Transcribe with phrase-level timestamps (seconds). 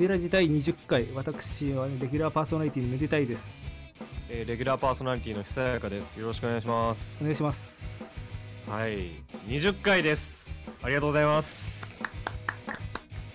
[0.00, 3.50] メデラジ第20回私は、ね、レギュラーパーソナリティのめでたいです
[4.30, 6.18] えーレギュラーパーソナリティの久やかです。
[6.18, 7.22] よろしくお願いしまおす。
[7.22, 8.32] 願いします
[8.66, 9.10] はい、
[9.46, 10.72] 20回です。
[10.82, 12.02] ありがとうございます。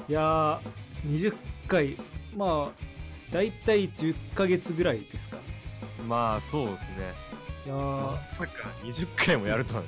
[0.09, 0.59] いやー
[1.05, 1.35] 20
[1.67, 1.97] 回
[2.35, 2.83] まあ
[3.31, 5.43] 大体10ヶ月ぐらいですかね
[6.07, 6.87] まあそうですね。
[7.67, 8.53] いやーまさか
[8.83, 9.83] 20回もやるとは。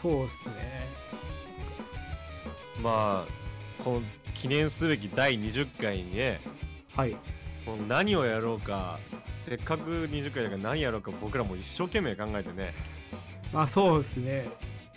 [0.00, 0.54] そうっすね
[2.82, 4.02] まあこの
[4.34, 6.40] 記念すべき第20回にね、
[6.96, 7.16] はい。
[7.64, 8.98] この何をやろうか。
[9.38, 12.74] せっかく20回だから何やろうか僕らも一生懸命考えてね。
[13.52, 14.48] まあそうですね。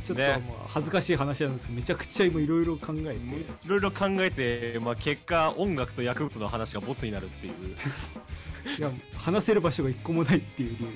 [0.04, 0.24] ちょっと
[0.68, 3.66] 恥ずかしい話なんですけどめちゃくちゃ今いろいろ考えて。
[3.66, 7.54] いろいろ考えて、まあ、結果音楽と薬物の話がボツになるっていう、
[8.78, 10.78] いや話せる場所が一個もないっていう。
[10.78, 10.90] 理由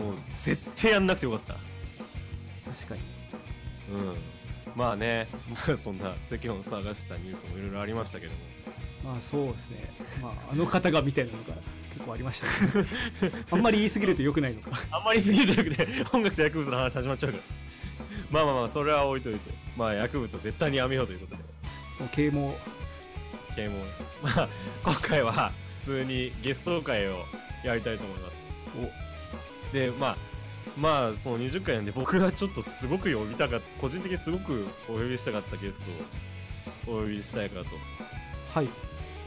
[0.00, 1.54] うん、もう絶対やんなくてよかった。
[2.70, 3.00] 確かに。
[3.92, 4.16] うん、
[4.76, 8.38] まあね、ま あそんな世間を騒がせたニュースもいろいろありましたけども、
[9.02, 9.90] まあそうですね。
[10.20, 11.54] まああの方がみたいなのが
[11.94, 12.86] 結構ありましたね。
[13.50, 14.70] あんまり言い過ぎると良くないのか。
[14.90, 17.44] あんまり過ぎてなくて、音楽と薬物の話始まっちゃうから。
[18.30, 21.42] まあまあまあ、それは置いといて、まあ薬物は絶対にやめようということで、
[22.00, 22.58] もう啓蒙。
[23.54, 23.74] 啓蒙。
[24.22, 24.48] まあ、
[24.84, 27.24] 今回は普通にゲスト会を
[27.64, 28.36] やりたいと思います。
[29.72, 30.16] で、まあ、
[30.76, 35.82] まあ、その20回なんで、僕がちょっとすごく呼びたかった、個人的にすごくお呼びしたかったゲス
[36.84, 37.66] トをお呼びしたいかと。
[38.52, 38.68] はい。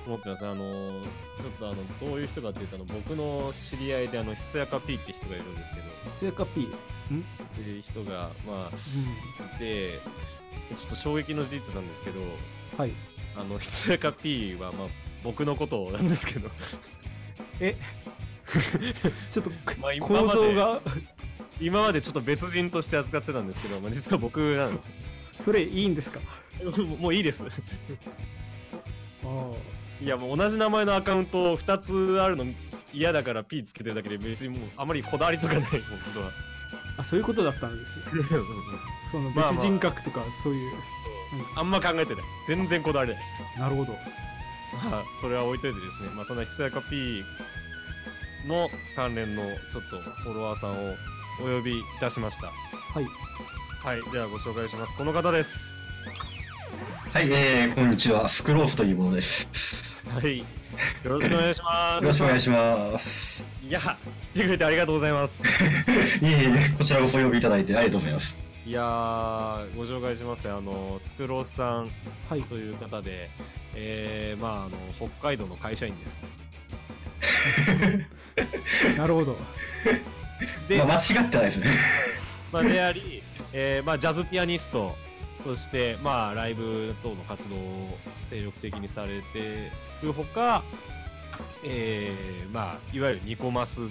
[0.06, 0.46] 思ってます。
[0.46, 6.66] あのー、ちょっとあの、どういう人かっていうと、あの、僕の知り合いで、あの、ひそやか P って人がいるんですけど、スヤカ P ん？
[6.66, 6.70] っ
[7.56, 10.00] ていう人が、まあ、ういて、
[10.76, 12.24] ちょっと衝撃の事実なんですけど、ん
[12.78, 12.92] はい。
[13.36, 14.88] あの、ひそやか P は、まあ、
[15.24, 16.50] 僕のことなんですけど、
[17.60, 17.76] え？
[19.30, 19.52] ちょっと
[20.02, 20.82] 構造が？
[21.60, 24.92] 今までちょっと別人として扱ってたんですけど、まあ、実は僕なんですよ。
[25.38, 26.20] それいいんですか？
[27.00, 27.44] もういいです。
[27.46, 27.48] あ
[29.28, 32.46] あいや、もう同じ名前のアカウント2つあるの
[32.94, 35.78] 嫌だから P つけてるだけで別にもうあまりこだわりとかない、もうこ
[36.14, 36.32] とは。
[36.98, 38.04] あそういうことだったんですね
[39.12, 40.74] その別人格とかそういう、
[41.56, 42.24] あんま考えてない。
[42.48, 43.24] 全然こだわりない。
[43.60, 43.94] なるほど
[44.92, 47.24] まあ、それは置いといてですね、まあ、そんなひそやか P
[48.48, 50.96] の関連のちょっとフォロワーさんを
[51.42, 52.48] お呼びいたしました。
[52.48, 53.06] はい
[53.82, 54.96] はい、ではご紹介します。
[54.96, 55.84] この方です。
[57.14, 58.28] はい、えー、こんにちは。
[58.28, 59.48] スクロースというものです。
[60.10, 60.46] はい、よ
[61.06, 62.04] ろしくお願いします。
[62.04, 63.44] よろしくお願いします。
[63.66, 65.42] いや、来てくれてありがとうございます。
[66.22, 68.36] いえいえ、こちらこそお呼びいただいてありがとうございます。
[68.66, 71.90] いやー、ご紹介しますあの、スクロースさん
[72.30, 73.30] はいという方で、
[73.76, 74.72] えー、まあ、あの、
[75.10, 76.22] 北海道の会社員です。
[78.98, 79.38] なるほど
[80.68, 81.68] で、まあ、間違ってないですね。
[82.52, 83.24] まあ、であり、
[83.54, 84.96] えーまあ、ジャズピアニスト
[85.44, 87.98] として、まあ、ライブ等の活動を
[88.30, 90.64] 精力的にされているほか、
[91.64, 93.82] えーまあ、いわゆるニコマス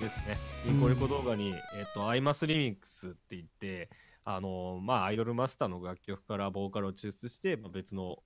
[0.00, 0.38] ですね。
[0.64, 3.88] ニコレコ動画に、えっと、アイマスリミックスって言って、
[4.24, 8.18] あのまあ、アイドルマスターの楽曲からボーカルを抽出して、まあ、別の、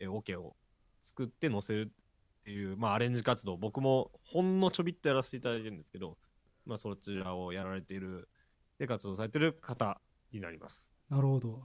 [0.00, 0.56] えーオケを
[1.02, 1.92] 作って載せる
[2.40, 6.18] っていう、まあ、アレンジ活動、僕もほんのちょびっとやらせていただいてるんですけど、
[6.66, 8.28] まあ、そちらをやられている、
[8.78, 10.00] で活動されている方
[10.32, 10.90] になります。
[11.08, 11.62] なるほど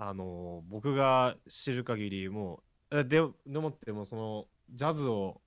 [0.00, 5.40] あの僕が知る限りもうえででもってもそのジャズを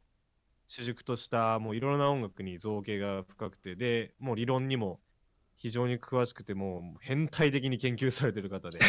[0.67, 4.99] 主軸としたもういろんな音楽に造形が深くてでもう理論にも
[5.55, 8.79] 非常に詳しくてもう変態的に研究されてる方で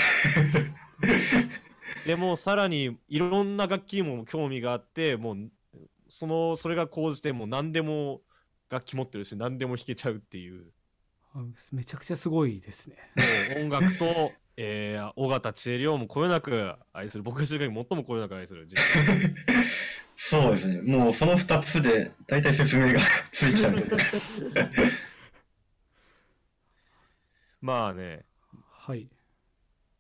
[2.07, 5.51] でもうさらにいろんな楽器にも興味があってもう
[6.09, 8.23] そのそれが高じてもう何でも
[8.73, 10.65] 楽器持ってるし何でも弾けちゃうっていう。
[11.35, 12.97] あめちゃくちゃすごいですね。
[13.55, 17.23] もう音楽と、えー、尾形千恵里をもこよなく愛する。
[17.23, 18.67] 僕が知る限り最もこよなく愛する
[20.17, 20.81] そうですね。
[20.81, 23.01] もうその二つで大体説明が
[23.33, 23.91] ついちゃうという。
[27.61, 28.25] まあね。
[28.71, 29.11] はい。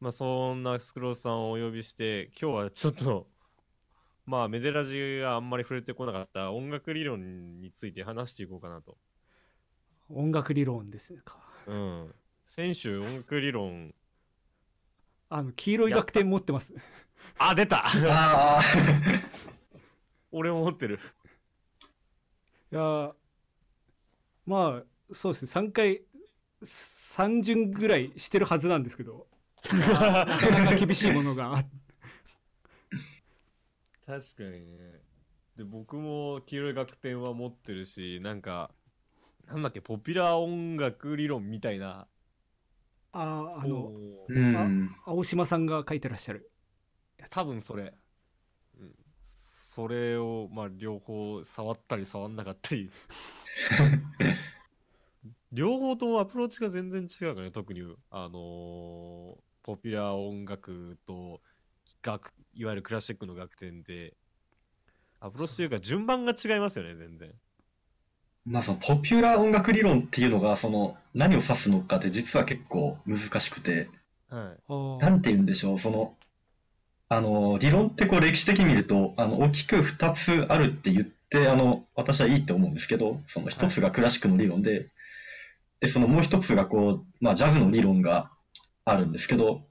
[0.01, 3.27] まあそんなスクロースさんをお呼びして今日はちょっと
[4.25, 8.97] まあメデラジがあんまり触れてこなかった音楽理論について話していこうかなと。
[10.09, 11.39] 音楽理論ですか。
[11.67, 12.15] うん。
[12.45, 13.95] 先週音楽理論。
[15.29, 16.75] あの黄色い楽天持ってます。
[17.39, 17.87] あ出た。
[17.87, 18.63] ああ、
[20.31, 21.01] 俺も持ってる。
[22.71, 23.13] いやー
[24.47, 25.69] まあそうですね。
[25.69, 26.03] 3回
[26.65, 29.27] 3巡ぐらいしてるはずなんですけど。
[29.93, 31.65] ま あなかなか厳しいものがあ
[34.07, 35.01] 確かにね
[35.57, 38.71] で僕も黄色い楽天は持ってるしなんか
[39.47, 42.07] なんだっけポピュラー音楽理論みたいな
[43.13, 44.91] あーあのおーうん。
[45.05, 46.51] 青島さんが書いてらっしゃる
[47.31, 47.95] 多分それ。
[48.79, 48.95] うん。
[49.25, 52.91] それを、まあ、両方触ったり触んなかったり。
[55.53, 61.41] 両方ともアプローチが全然違うからね、特に、あのーポピュラー音楽と
[62.03, 64.15] 楽、いわゆるクラシックの楽典で、
[65.21, 67.33] アプローチというか順番が違いますよね、全然。
[68.45, 73.89] まあそのポピュラー音楽理論っていうのが、その何を指すのかって実は結構難しくて、
[74.29, 75.01] はい。
[75.01, 76.17] なんて言うんでしょう、その、
[77.09, 84.89] あの、理論ってこう歴史的に見ると、あの、大きく二つあるって言って、あの、私はいいって思うんですけど、その一つがクラシックの理論で、
[85.81, 88.31] で、そのもう一つがこう、まあジャズの理論が
[88.85, 89.65] あるんですけど、はい。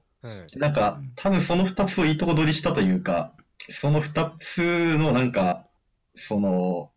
[0.56, 3.34] なんか、多分その二つをいいとこ取りしたというか、
[3.70, 5.68] その二つのなんか、
[6.16, 6.92] その、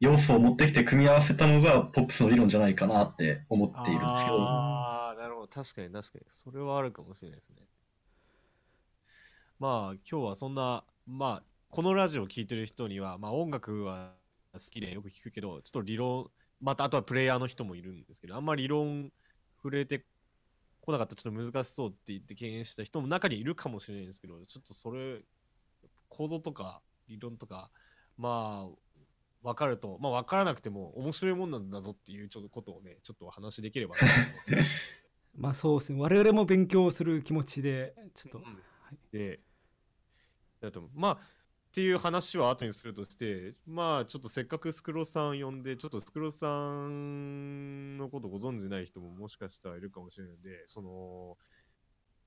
[0.00, 5.48] 要素を持ってきて組み合わせたのがポップスの理論じゃないかなって思っているんですけど、ああ、なるほど。
[5.48, 6.24] 確かに確かに。
[6.28, 7.56] それはあるかもしれないですね。
[9.58, 14.14] まあ、今日はそんな、まあ、このラジオを聴いてる人には、まあ、音楽は
[14.52, 16.30] 好きでよく聞くけど、ちょっと理論、
[16.60, 19.12] またあとはプレイヤーの人もいるんですけど、あんまり理論
[19.56, 20.04] 触れて
[20.88, 25.20] こなかったちょっと難しそうって言って敬遠した人も中にいるかもしれないんですけど、ちょっとそれ、
[26.08, 27.70] コードとか理論とか、
[28.16, 28.76] まあ、
[29.42, 33.96] 分かると、まあ分からなくても面白いもんなんだぞっていうちょっとことをね、ちょっとお話しできれば
[35.36, 36.00] まあそうですね。
[36.00, 38.50] 我々も勉強する気持ちでちょっと、うんは
[38.90, 38.98] い。
[39.12, 39.40] で、
[40.58, 41.37] だとまあ、
[41.68, 51.36] っていう話は後にするとして、まあ、ちょっとせっかくスクロさん呼んで、ちょっとスクロさんのことご存じない人ももしかしたらいるかもしれないので、その、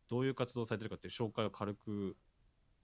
[0.09, 2.15] どういう活動をされてるかっていう紹介を軽く、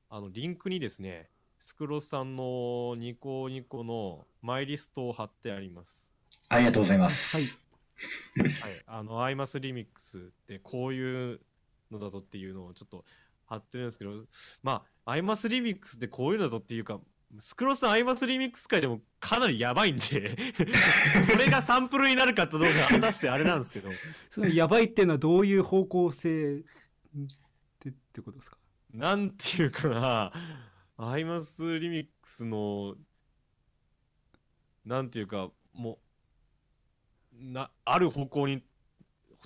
[0.10, 6.12] あの、リンクにですね、スクロさんのニコニコのマイリストを貼ってあります。
[6.50, 7.38] ありがとうございます。
[7.38, 7.46] はい
[8.62, 11.40] はい、あの、アイマスリミックスってこういう
[11.92, 13.06] のだぞっていうのをちょっと
[13.48, 14.26] 貼ってるんですけど、
[14.62, 17.00] まあ、アイマスリミックスってこういうのだぞっていうか、
[17.40, 20.02] スクロスアイマスリミックス界でもかなりやばいんで、
[21.30, 23.90] それがサンプルになるかとどうか果たしてあれなんですけど、
[24.30, 26.64] そのやばいっていうのはどういう方向性
[27.80, 28.58] でってことですか？
[28.94, 30.32] なんていうかな、
[30.98, 32.96] アイマスリミックスの、
[34.86, 36.00] なんていうか、も
[37.34, 38.64] う、な、ある方向に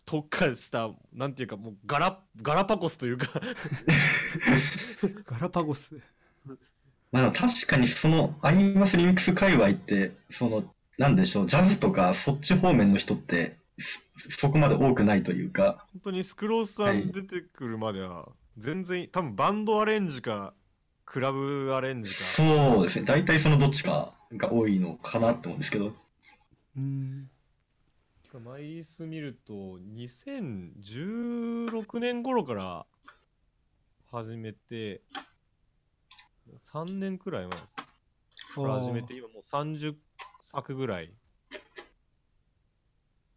[0.06, 3.28] 特化した、なんていうか、もうガラ、ガラパゴスというか、
[5.26, 6.00] ガラパゴス。
[7.12, 20.54] まあ、確かにそのアイマスリミックス界隈って、その、なんでしょう、ジャズとかそっち方面の人って、そそこまで多くないというか、本当にスクロースさはいん出てくるまでは、全然、多分バンドアレンジか、
[21.06, 25.94] クラブアレンジか、そうですね、大体そのどっちかが多いのかなって思うんですけど、
[26.78, 27.30] うん
[28.40, 32.86] マイリス見ると、2016年頃から
[34.10, 35.02] 始めて、
[36.58, 37.76] 3年くらい前です。
[37.76, 37.84] か
[38.64, 39.96] ら始めて、今もう30
[40.42, 41.14] 作ぐらい。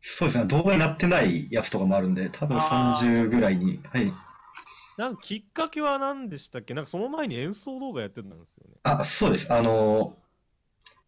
[0.00, 4.12] そうですね、動画になってないやつとかもあるんで、多分あー30ぐらいに、はい。
[4.96, 6.74] なんかきっかけは何でしたっけ？
[6.74, 8.76] なんかその前に演奏動画やってたんですよね。
[8.84, 9.52] あ、そうです。
[9.52, 10.16] あの、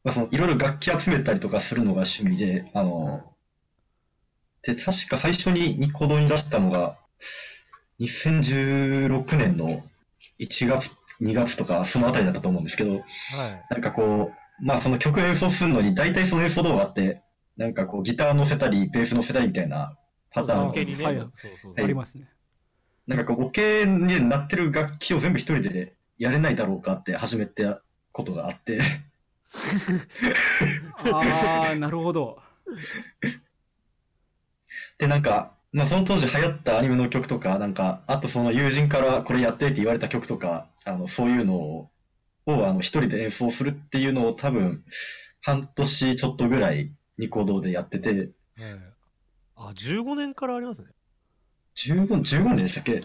[0.02, 3.35] まあ、そのいろいろ楽器集めたりとかするのが趣味で、あの、
[4.66, 6.98] で、確か最初にニコ動に出したのが、
[8.00, 9.82] 2016年の
[10.38, 13.02] 1月、2月とか、そのあたりだったと思うんですけど、はい。
[13.70, 17.22] なんかこう、まあその曲演奏するのに、大体その演奏動画って、
[17.56, 19.96] なんかこうギター乗せたり、ベース乗せたりみたいな
[20.30, 20.58] パターン。
[20.58, 21.04] そうがオケにね。
[21.04, 21.16] はい。
[21.16, 21.74] そうそうそう。
[21.76, 22.24] ありますね。
[23.06, 28.80] なんかこう、オケになってる楽器を全部一人でやれないだろうかって始めたことがあって、
[30.98, 32.42] ああなるほど
[34.98, 41.90] で、なんか、まあその当時流行ったアニメの曲とか、なんか、あとその友人からこれやってって言われた曲とか、あの、そういうのを、
[42.46, 44.84] をあの、一人で演奏するっていうのを多分、
[45.42, 48.30] 半年ちょっとぐらいニコ動でやってて、はい。
[49.56, 50.88] あ、15年からありますね。
[51.74, 53.02] 15、15年でしたっけ？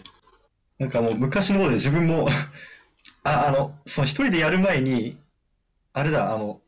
[0.78, 2.28] なんかもう昔の方で自分も
[3.24, 5.18] あ、あの、その一人でやる前に、
[5.92, 6.60] あれだ、あの、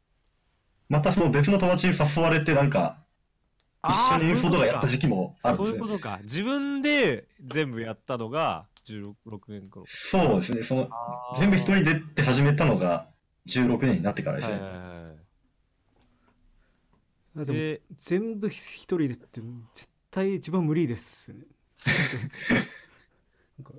[0.88, 3.03] またその別の友達に誘われてなんか、
[3.88, 5.84] 一緒に演奏動画やった時期もあるんそうですね。
[5.84, 6.20] いうことか。
[6.24, 9.14] 自分で全部やったのが16
[9.48, 9.86] 年頃。
[9.88, 10.62] そうですね。
[10.62, 10.88] その、
[11.38, 13.08] 全部一人でって始めたのが
[13.48, 14.54] 16年になってからですね。
[14.54, 14.94] はいはいはい
[17.36, 19.40] あでもで、全部一人でって
[19.74, 21.44] 絶対一番無理ですね
[23.58, 23.72] なんか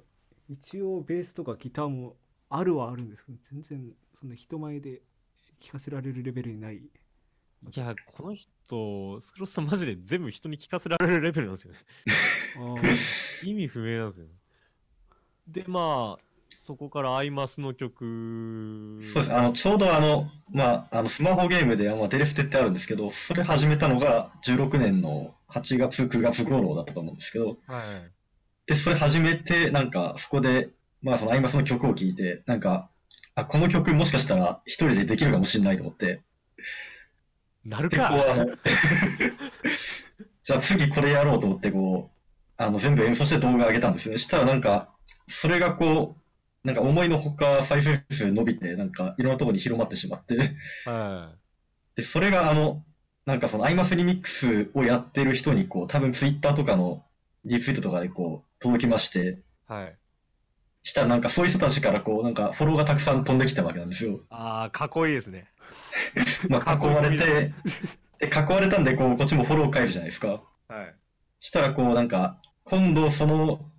[0.49, 2.17] 一応ベースとかギターも
[2.49, 5.01] あるはあるんですけど全然そんな人前で
[5.59, 6.81] 聴かせられるレベルにない
[7.75, 11.79] いや、この人、スクロスさんマジで全部人に聞かせられるレベルなんですよね。
[13.43, 14.27] 意味不明なんですよ。
[15.47, 19.01] で、まあ、そこからアイマスの曲。
[19.13, 19.33] そうです。
[19.33, 28.11] あの、ちょうどあの、まあ、あの、スマホゲームで、まあ、デレステってあるんですけど、それ始めたのが16年の8月、9月頃だったと思うんですけど、はい。
[28.67, 30.69] で、それ始めて、なんか、そこで、
[31.01, 32.89] まあ、そのアイマスの曲を聴いて、なんか、
[33.35, 36.23] あ、この曲もしかしたら一人でできるかもしれないと思って、
[37.65, 38.13] なるか。
[40.43, 42.15] じゃあ次これやろうと思って、こう、
[42.57, 44.19] あの、全部演奏して動画上げたんですよね。
[44.19, 44.93] したらなんか、
[45.27, 46.17] それがこ
[46.63, 50.55] う、なんか思いのほか再生数伸びて、なんかいろんなところに広まってしまって、
[50.85, 51.33] は
[51.95, 52.83] で、それがあの、
[53.25, 57.03] なんかそのアイマスリミックスをやってる人にこう、多分ツイッターとかの
[57.43, 59.73] リツイートとかでこう、届きまして、い。
[59.73, 59.97] はい。
[60.83, 64.21] したらなんかそういう人たちからこう、なんかフォローがたくさん飛んできたわけなんですよ。
[64.29, 65.47] ああ、かっこいいですね。
[66.49, 67.53] まあ、囲われて、
[68.19, 70.43] で、囲われたんでこう、こっちもフォロー返すじゃないですか。
[70.67, 70.95] はい。
[71.39, 73.71] したらこう、なんか、今度その、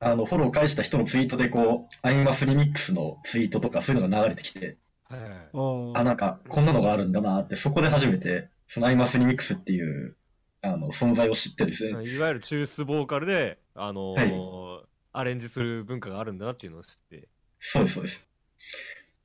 [0.00, 5.20] あの、フォロー返した人のツイートでこう、アイマスリミックスのツイートとかそういうのが流れてきて、はい。
[5.94, 10.16] あ、なんか、こんなのがあるんだなって、そこで初めて、そのアイマスリミックスっていう、
[10.62, 11.90] あの、存在を知ってですね。
[11.90, 17.28] いわゆる抽出ボーカルで、あのーアレンジする文化があるんだなっていうのを知って。
[17.58, 18.20] そうです、そうです。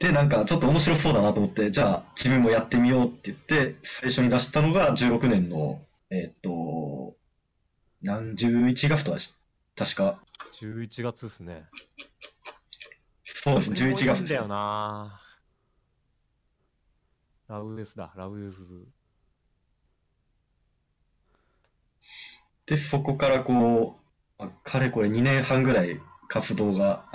[0.05, 5.81] で、なんか、ちょっと面白そうだなと思って、じゃあ、自分もやってみようって言って、最初に出したのが16年の、
[6.11, 7.15] えーっと、
[8.03, 9.33] 何、11月とはし、
[9.75, 10.19] 確か、
[10.61, 11.65] 11月ですね。
[13.23, 14.29] そうですね、11月ですね。
[14.29, 15.19] だよな。
[17.47, 18.61] ラブエスだ、ラブエス。
[22.67, 23.99] で、そこからこ
[24.37, 27.05] う、まあかれこれ2年半ぐらい活動が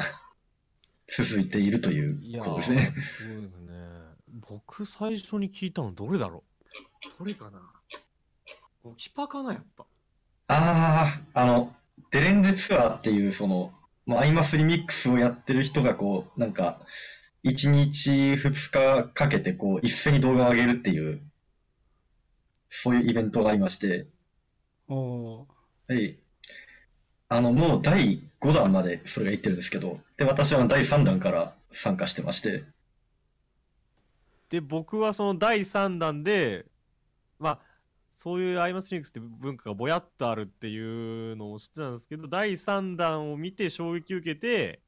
[1.17, 2.93] 続いているといいうことですね。
[3.19, 3.71] すごいですね。
[4.49, 6.45] 僕最初に聞いたのどれだろ
[7.19, 7.19] う？
[7.19, 7.61] どれかな？
[8.83, 9.85] ゴキパかな、やっぱ。
[10.49, 11.75] ああ、あの、
[12.11, 13.73] デレンジツアーっていう、その、
[14.07, 16.81] まあ、アイマスリミックスをやってる人がこう、なんか、
[17.45, 21.21] 1日2日かけてこう、一斉に動画を上げるっていう、
[22.71, 24.07] そういうイベントがありまして、
[24.89, 25.45] おー
[25.89, 26.19] はい。
[27.31, 32.65] あの、もう第5弾までそれが行ってるんですけど、で、私は第3弾から参加してまして、
[34.51, 36.67] で、僕はその第3弾で、
[37.39, 37.61] まあ、
[38.13, 44.83] そういうアイマスリミックスって文化がぼやっとあるっていうのを知ってたんですけど、第3弾を見て衝撃を受けて、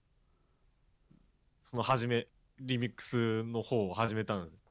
[1.60, 2.26] その始め、
[2.60, 4.62] リミックスの方を始めたんです。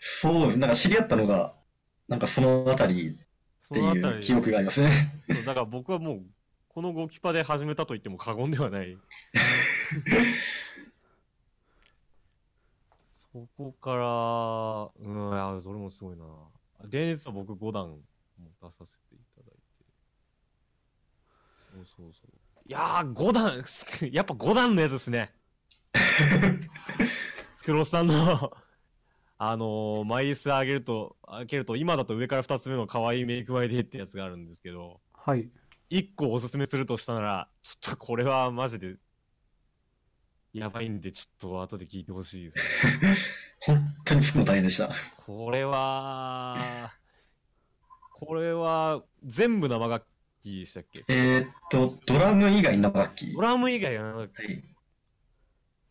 [0.00, 0.56] そう。
[0.56, 1.54] なんか知り合ったのが、
[2.08, 3.14] なんかそのあたりっ
[3.72, 5.12] ていう記憶がありますね。
[5.28, 6.22] そうだから僕はもう、
[6.80, 8.96] このゴキパで始めたと言っても過言ではない。
[13.10, 16.24] そこから、うん、いや、それもすごいな。
[16.88, 17.98] 伝説は僕5弾も
[18.62, 19.60] 出させていただいて。
[21.70, 22.30] そうそうそう。
[22.64, 23.62] いやー、5弾、
[24.10, 25.34] やっぱ5弾のやつですね。
[27.56, 28.14] スクロスさんの、
[29.36, 35.50] あのー、マイリス上げると、開けると、今だと上から2つ目の可愛いメイクマイデーってやつがあるんですけど、はい
[35.90, 38.96] 1個おすすめするとしたなら、ちょっとこれはマジで、
[40.52, 43.16] やばいんで、ちょっと後で聞いてほしいですね。
[43.60, 44.94] 本当に作るの大変でした。
[45.16, 46.92] これは、
[48.14, 50.06] これは全部生楽
[50.42, 51.04] 器でしたっけ？
[51.08, 53.32] えーっと、ドラム以外の楽器。
[53.32, 54.64] ドラム以外が生楽器はい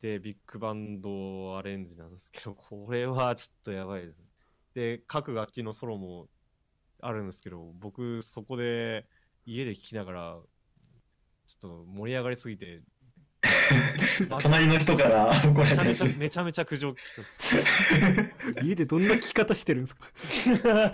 [0.02, 4.18] でビッグバンドアレンジなんですけど、これはちょっとやばいです。
[4.74, 6.30] で、各楽器のソロも
[7.02, 9.06] あるんですけど、僕そこで
[9.46, 10.38] 家で聴きながら、
[11.48, 12.82] ちょっと盛り上がりすぎて、
[14.42, 16.96] 隣の人から怒られてめちゃめちゃ、めちゃめちゃ苦情聞
[18.56, 18.62] く。
[18.66, 20.08] 家でどんな聞き方してるんですか？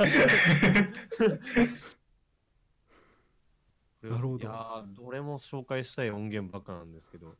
[4.01, 4.43] なるほど。
[4.43, 7.35] いやーどれも紹介したい音源ばっかなんですけど、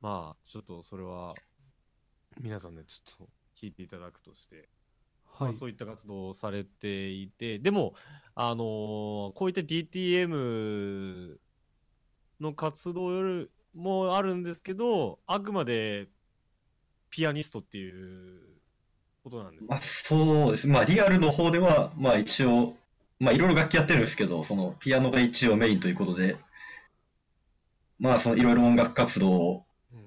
[0.00, 1.34] まあ、ちょっとそれは、
[2.40, 4.62] 皆さんね、ちょっと聞いていただくとして、ま
[5.38, 7.94] はいあそういった活動をされていて、でも、
[8.34, 11.38] あのーこういった DTM
[12.40, 16.08] の活動よりもあるんですけど、あくまで
[17.10, 18.60] ピアニストっていう
[19.24, 19.84] ことなんですまあ、ね。
[19.84, 20.66] そうです。
[20.66, 22.76] まあ、リアルの方では、まあ一応、
[23.20, 26.36] まあいろいろ楽器やってるんですけど、そのピアノが一応メインということで、
[27.98, 29.98] まあそのいろいろ音楽活動をうん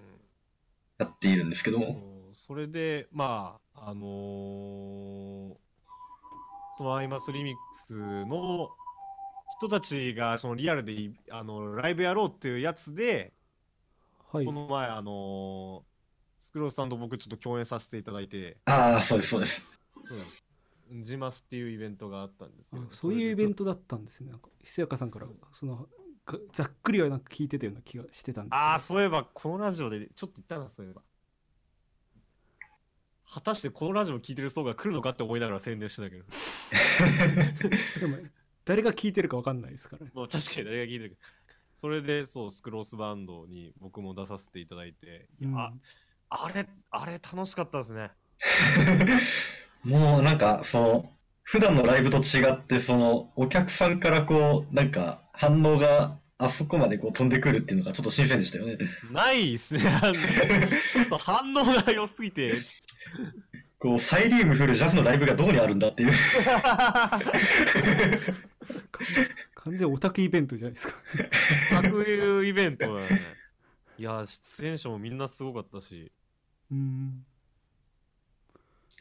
[0.97, 2.03] やっているんですけども、
[2.35, 5.55] それで、まあ、あのー
[6.77, 8.69] そのアイマスリミックスの
[9.57, 13.31] 人たちがそのリアルでいあのライブやろうっていうやつで、
[14.33, 14.45] はい。
[14.45, 15.95] この前、あのー
[16.41, 19.63] スクロースさんと僕ちょっと共演させていただいて、ああ、そうです、そうです。
[20.91, 24.29] うん、ジマスっていうイベントがあったんですけど、あそういうイベントトだったんですね。
[24.29, 25.87] なんかひそやかさんからその
[26.25, 31.01] かざっくりはなんか聞いてたような気がしてたんですああ、そういえば、このラジオでちょっと言ったな、そういえば。
[33.35, 36.23] 果たしてこのラジオを聞いてる層が来るのかって思いながら宣伝してたけど。
[37.99, 38.17] でも
[38.63, 41.15] 誰が聞いてるか分かんないですからねまあ確かに誰が聞いてるか。
[41.73, 45.73] それで、そう、スクロースバンドに僕も出させていただいて、いやうんあ
[46.29, 48.11] あれ、あれ楽しかったですね。
[49.83, 51.13] もうなんか、その、
[51.43, 58.77] 普段のライブと違って、その、お客さんからこう、なんか、反応があそこまでこう飛んでくるっていうのがちょっと新鮮でしたよね。
[59.11, 59.81] ないっすね。
[60.91, 62.75] ちょっと反応が良すぎて、ち
[63.79, 66.11] こう、サイリウムフルジャズのライブがどこにあるんだっていう。
[69.55, 70.93] 完全オタクイベントじゃないですか
[71.81, 73.35] と、こういうイベントだね。
[73.97, 76.11] いや、出演者もみんなすごかったし、
[76.71, 77.25] うん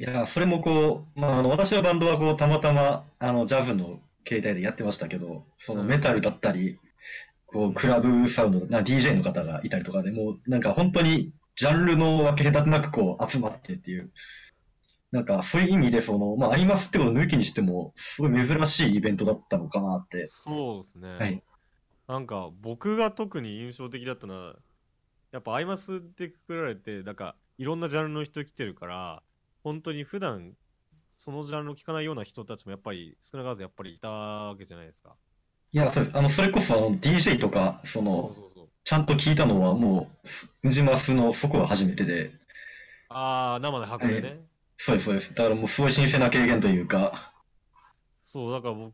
[0.01, 6.81] いや、それもこう、まあ、あの、私のバンドはこう、たまたま、あの、ジャズの形態でやってましたけど、そのうんメタルだったり、
[7.47, 14.13] こう、クラブサウンド、な DJ の方がいたりとかで、もう、なんか本当に、ジャンルの分け隔てなくこう、集まってっていう、
[15.13, 20.29] なんか、そういう意味で、その、まあ、アイマスってことを抜きにしても、すごい珍しいイベントだったのかなって。
[20.29, 21.09] そうですね。
[21.09, 21.43] はい。
[22.09, 24.57] なんか僕が特に印象的だったのは
[25.33, 29.23] やっぱアイマスってくくられてなんかいろんなジャンルの人来てるから
[29.65, 30.55] 本当に普段
[31.11, 35.17] そのジャンルを聞かないような人たちもやっぱり少なからずやっぱりいたわけじゃないですか。
[35.73, 36.01] いや、そ。
[36.17, 38.71] あの、それこそ、あの、DJ とか、そそうの、そうそう。
[38.85, 40.11] ちゃんと聞いたのは、も
[40.63, 42.33] う、ウジマスのそこが初めてで、
[43.09, 44.41] ああ生で箱でね。
[44.77, 45.35] そうです、そうです。
[45.35, 47.33] だからもう、すごい新鮮な経験というか、
[48.23, 48.93] そうだから僕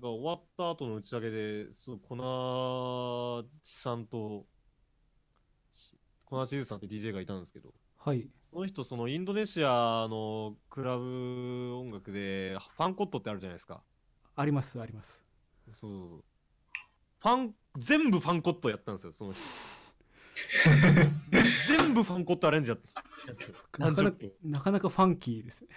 [0.00, 4.46] が終わった後の打ち上げでそう粉地さんと
[6.24, 13.80] 粉地図さんって DJ がいたんですけどはいその人、そのインドネシアのクラブ音楽で、ファンコットってあるじゃないですか。
[14.34, 15.22] ありますあります
[15.72, 16.24] そう。
[17.20, 19.42] ファン、全部ファンコットやったんですよ、その人。
[21.68, 23.04] 全部ファンコットアレンジやった。
[23.78, 24.18] なかなか。
[24.42, 25.68] なかなかファンキーですね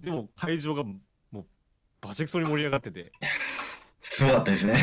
[0.00, 1.44] でも会場がもう
[2.00, 3.12] バチクソに盛り上がってて。
[4.00, 4.78] すごかったですね。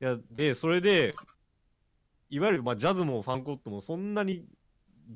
[0.00, 1.14] いや、で、それで、
[2.30, 4.46] いわゆる、まあ、ジャズもファンコットもそんなに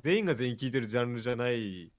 [0.01, 1.91] 全員が全員聴いてるジャンルじゃない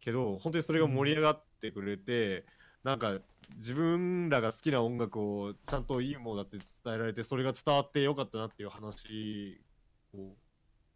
[0.00, 2.46] けど、本当にそれが盛り上がってくれて、
[2.82, 3.18] なんか
[3.56, 9.60] 自分らが好きな音楽をちゃんといいものだって伝えられて、それが伝わってよかったなっていう話
[10.14, 10.34] を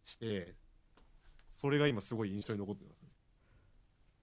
[0.03, 0.55] して、
[1.49, 3.09] それが今すごい印象に残ってますね。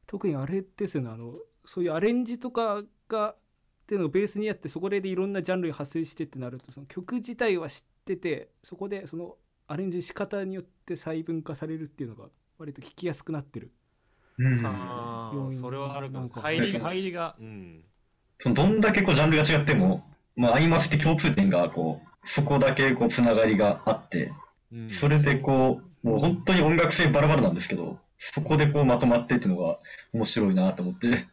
[0.08, 3.38] 特にあれですよねあのそういうアレンジとかがっ
[3.86, 9.36] ていうのがベースにあってそこでいろんなジャンルが発生してってなるとその曲自体は知っててそこでその
[9.68, 12.26] アレンジ仕方によって細分化されるっていうのが
[12.58, 13.72] 割と聞きやすくなってる
[14.40, 14.62] うん。
[14.66, 16.20] あそれはあるかも。
[16.22, 17.84] なんか入り入りが、うん。
[18.40, 20.04] そのどんだけこうジャンルが違っても、
[20.36, 24.32] まあ、アイマスって共通点が、こう、そこだけこう、つながりがあって、
[24.72, 29.80] うん、それでこう、もう本当に音楽性バラバラなんですけど、そこでこうまとまってっていうのが
[30.14, 31.28] 面白いなと思って。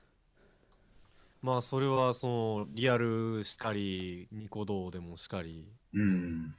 [1.43, 5.69] まあそれはそのリアルしかりニコ動でもしかり。
[5.95, 6.55] うん。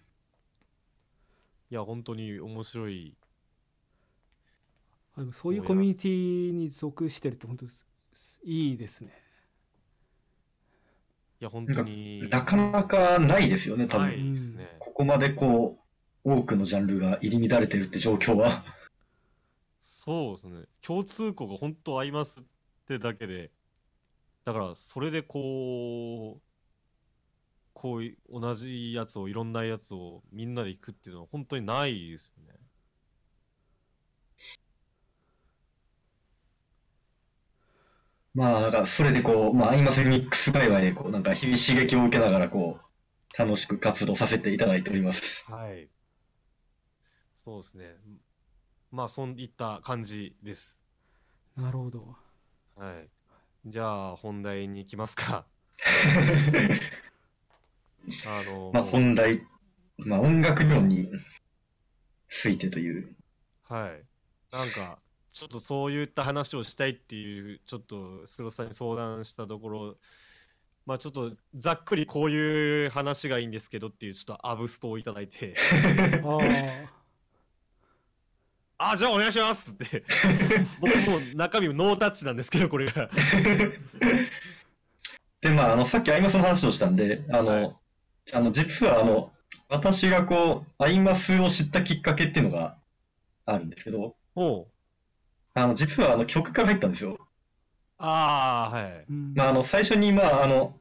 [1.70, 3.14] いや本当に面白い。
[5.32, 7.66] そういうコミュニティに属してるって本当
[8.44, 9.27] いいですね
[11.39, 12.28] いや本当に。
[12.30, 14.08] なかなかないですよね、多分。
[14.08, 15.78] ないですね、ここまでこ
[16.23, 18.65] う、多くのジャンルが入り乱れてるって状況は。
[19.84, 20.65] そうですね。
[20.82, 22.43] 共通項が本当合いますっ
[22.88, 23.52] てだけで。
[24.45, 26.41] だからそれでこう
[27.73, 32.58] こういう同じやつをいろんなやつをみんなで行くっていうのは本当にないですよね
[38.38, 45.43] まあ、なんか、それでこう、まあ、アイマスミックス界隈で、こう、なんか、日々刺激を受けながら、こう、楽しく活動させていただいております。
[45.47, 45.89] はい
[47.36, 47.95] そうですね
[48.91, 50.84] まあそういった感じです
[51.56, 52.15] なるほど
[52.76, 53.10] はい。
[53.65, 55.47] じゃあ本題に行きますか。
[58.28, 59.41] あの、まあ、本題、
[59.97, 61.10] まあ、音楽理論に
[62.30, 63.15] ついてという。
[63.63, 64.04] はい。
[64.52, 65.00] なんか、
[65.32, 69.98] ちょっとそういった話をしたいっていう、ちょっとスクロスさんに相談したところ、
[70.86, 75.56] まあちょっとざっくりこういう話がいいんですけどっていうちょっとアブストをいただいて、
[76.24, 76.38] あ
[78.80, 80.04] ああ、じゃあお願いしますって。
[80.80, 83.10] 僕もう中身もノータッチなんですけど、これが。
[85.42, 87.76] で、まあ、あの、さっきアイマスの話をしたんで、あの、はい
[88.34, 89.32] あの、実は、あの、
[89.70, 92.78] 私がこう、アイマスを知ったきっかけっていうのが
[93.46, 94.68] あるんですけど、おう。
[95.58, 97.17] あの、実は、あの、曲から入ったんですよ。
[97.98, 99.06] ああ、はい。
[99.10, 100.80] うんまあ、あの、最初に、まあ、あの、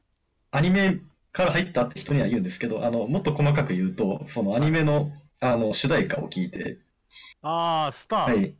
[0.50, 1.00] アニメ
[1.32, 6.78] から入ったって人には言うんですけど、あの、もっと細かく言うと、そのアニメの、あの、主題歌を聞いて、
[7.42, 8.20] ああ、スター。
[8.24, 8.54] はい。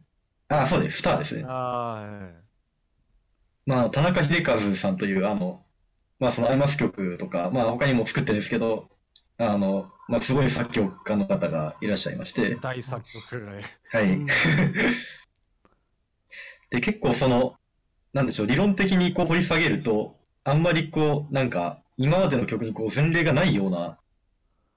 [0.48, 1.44] あ、そうです、スターですね。
[1.46, 2.46] ああ、はい
[3.66, 5.64] まあ、田中秀和さんという、あの、
[6.20, 8.88] まあ、そのアイマス曲とか、まあ、他にも作ってるんですけど、
[9.38, 13.62] あの、まあ、すごい作曲家の方がいらっしゃいまして、大作曲がね。
[13.90, 14.20] はい。
[16.72, 17.55] うんで、結構その、
[18.12, 23.98] なんでしょう、理論的にこう掘り下げると、あんまりこう、なんか、今までの曲にこう前例がないような、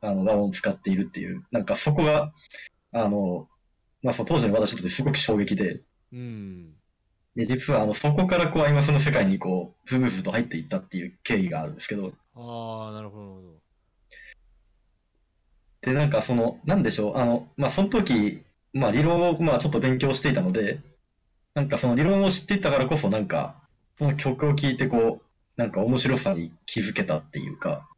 [0.02, 2.34] あの、和音を使っているっていう、なんかそこが、
[2.92, 3.48] あの、
[4.02, 6.74] まあ、その当時の私にとってすごく衝撃で、うん。
[7.36, 13.60] で、実はあの、そこからこう、アイマスの世界にこう、ズブズブと入っていったっていう経緯があるんですけど、ああ、なるほどなるほど。
[15.82, 20.82] で、なんかその、なんでしょう、あの、まあ、その時、まあ、理論を、まあ、ちょっと勉強していたので、
[21.60, 23.62] なんかその理論を知っていたからこそ、なんか、
[23.98, 25.26] その曲を聴いて、こう、
[25.58, 27.90] なんか面白さに気づけたっていうか、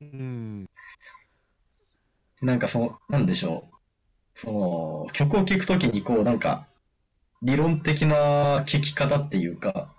[0.00, 0.70] うん。
[2.40, 3.68] なんかその、なんでしょ
[4.36, 6.68] う、その、曲を聴くときに、こう、なんか、
[7.42, 9.92] 理論的な聴き方っていうか、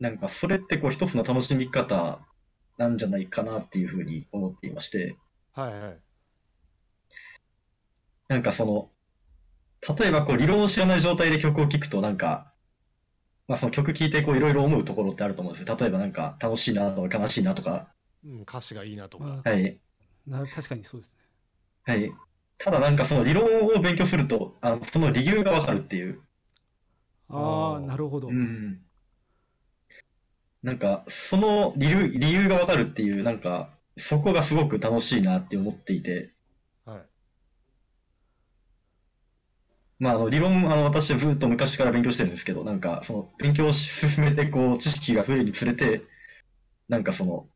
[0.00, 2.18] なんかそれってこう、一つの楽しみ方
[2.78, 5.18] なんじゃないかなっていうふうに思っていまして、
[5.52, 5.98] はいはい。
[8.28, 8.90] なんかその、
[9.80, 12.52] 例えばこう理論を知らない状態で曲を聴くとなんか、
[13.46, 15.76] まあその曲聴いてこういろいろ思うところってあると思うんですよ。
[15.76, 17.92] 例えばなんか楽しいなとか悲しいなとか。
[18.24, 19.24] うん、歌詞がいいなとか。
[19.24, 19.78] まはい。
[20.30, 21.18] あな確かにそうですね。
[21.84, 22.12] はい。
[22.58, 26.20] ただなんかその理論を勉強すると、あの、その理由がわかるっていう。
[27.28, 28.28] ああ、なるほど。
[28.28, 28.80] うん。
[30.62, 36.34] なんか、その理由、理由がわかるっていう、なんか、そこがすごく楽しいなって思っていて、
[36.84, 37.08] はい。
[39.98, 46.02] まあ、あの、理論、あの、私はずっと昔から勉強してるんですけど、なんか、その、勉強を進めて、こう、知識が増えるにつれて、
[46.88, 47.48] なんかその、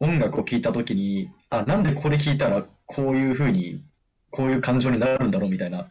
[0.00, 3.84] 音楽を聴いたときに、あ、なんでこれ聴いたら、こういう風に、
[4.30, 5.90] こういう感情になるんだろうみたいな、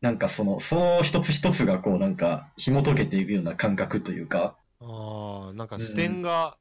[0.00, 6.56] なんかその、その一つ一つが、こう、なんか、紐解けていくような感覚というか、ああ、なんか視点が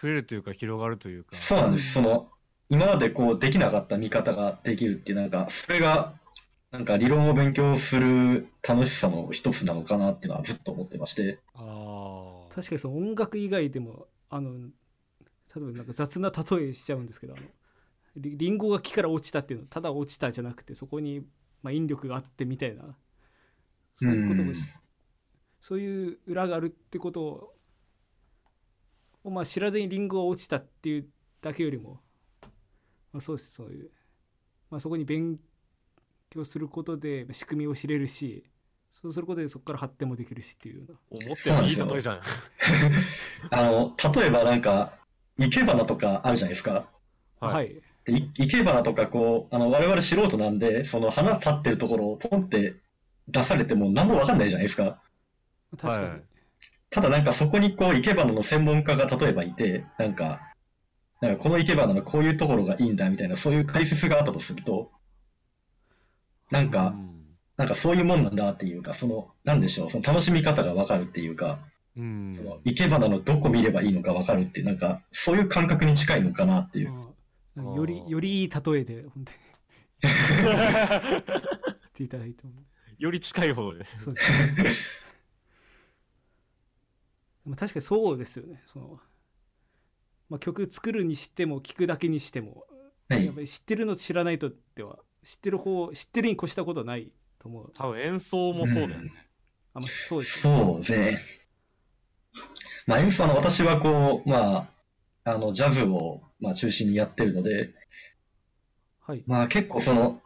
[0.00, 1.36] 増えるというか、広がるというか。
[1.36, 1.92] そうなんです。
[1.92, 2.30] その、
[2.68, 6.14] 今までこう、できなかった見方ができるっていう、なんか、それが、
[6.72, 11.38] なんか理論を勉強する楽しさの一つなのかなっていうのはずっと思ってまして。
[11.54, 12.54] ああ。
[12.54, 14.68] 確かにその音楽以外でもあの例
[15.56, 17.42] えばなんか雑な例えしちゃうんですけどあの
[18.16, 21.20] リリンゴが木から落ちたっていうのはただ落ちたじゃなくてそこに、
[21.62, 22.96] まあ、引力があってみたいな
[23.96, 24.52] そういうことも
[25.60, 27.54] そういう裏があるってことを
[29.24, 31.08] をまあ知らずにリンゴが落ちたっていう
[31.40, 32.00] だけよりも、
[33.12, 33.90] まあ、そうですそういう、
[34.70, 35.42] まあ、そこに勉強
[36.44, 38.44] することで仕組みを知れるし
[38.92, 42.20] そうすることでそこから発展もできるしっていうような思ってもいい例えじゃん。
[43.50, 44.98] あの、例えばなんか、
[45.38, 46.86] 生け花とかあるじゃないですか。
[47.40, 52.76] はいい、で、い生け花とかこう、あの、我々素人なんで、その花立ってるところをポンって
[53.28, 55.02] 出されても何もわかんないじゃないですか。
[55.76, 56.22] 確かに、はい
[56.90, 60.52] ただなんかそこにこう、生け花の専門家が例えばいて、なんか、
[61.22, 64.90] なんかこの生け花のこういうところがいいんだみたいな、そういう解説があったとすると、
[66.52, 67.12] なんか、うん。
[67.56, 71.58] なんかそういうもんなんだっていうか、その、なんでしょう、その楽しみ方がわかるっていうか、
[71.96, 72.34] うん。
[72.36, 76.92] その生け花のどこ見ればいいのかわかるっていう、なんか、そういう感覚に近いのかなっていう。
[76.92, 79.38] まあよりよりいい例えで本当に。
[80.02, 82.52] 言っていただいても
[82.98, 83.84] より近い方で。
[83.98, 84.74] そうですね。
[87.56, 88.62] 確かにそうですよね。
[88.66, 89.00] その、
[90.30, 92.66] まあ、曲作るにしても聴くだけにしても、
[93.08, 93.26] はい。
[93.26, 99.12] やっぱり知ってるのと知らないとでは知ってる方知ってるに越したことはないと思う多分演奏もそうだよね。
[99.74, 101.20] あ、まあ、そうですねそうですね。
[102.86, 104.68] まあ、演奏の私はこう、ま
[105.24, 107.70] あ、あの、ジャズを、まあ、中心にやってるので、
[109.00, 110.20] はいまあ、結構その、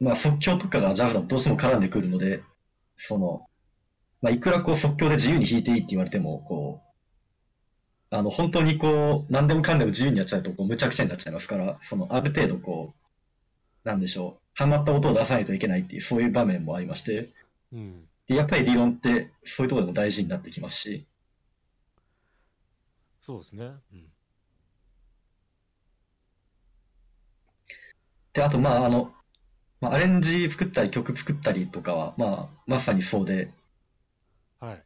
[0.00, 2.42] まあ、即興とかがジャズだとどうしても絡んでくるので、
[2.96, 3.46] その、
[4.20, 13.05] まあ、いくらこう即興で自由に弾いていいって言われても、こう、あの、本当にこう、何でもかんでも自由にやっちゃうと、こう、むちゃくちゃになっちゃいますから、その、ある程度こう、
[13.86, 17.32] なんでしょう、ハマった音を出さないといけないっていう、そういう場面もありまして、
[17.72, 18.08] うん。
[18.28, 21.06] でやっぱり理論って、そういうところでも大事になってきますし、
[23.20, 23.64] そうですね。
[23.92, 24.12] うん。
[28.34, 29.12] で、あと、まあ、あの、
[29.80, 33.52] まあ、アレンジ作ったり曲作ったりとかは、まあ、まさにそうで、
[34.60, 34.84] はい。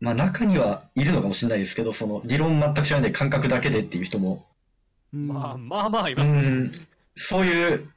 [0.00, 4.46] まあ、中にはいるのかもしれないですけど、その、理論全く知らないで感覚だけでっていう人も、
[5.12, 6.58] うんまあまあまあいうまーすね。
[6.66, 6.72] ん、
[7.16, 7.90] そういう、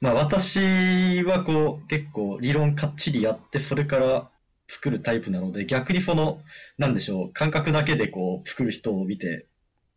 [0.00, 4.30] まあ、私はこう、結構理論かっちりやって、それから
[4.68, 6.42] 作るタイプなので、逆にその、
[6.78, 9.46] なんでしょう、感覚だけでこう、作る人を見て、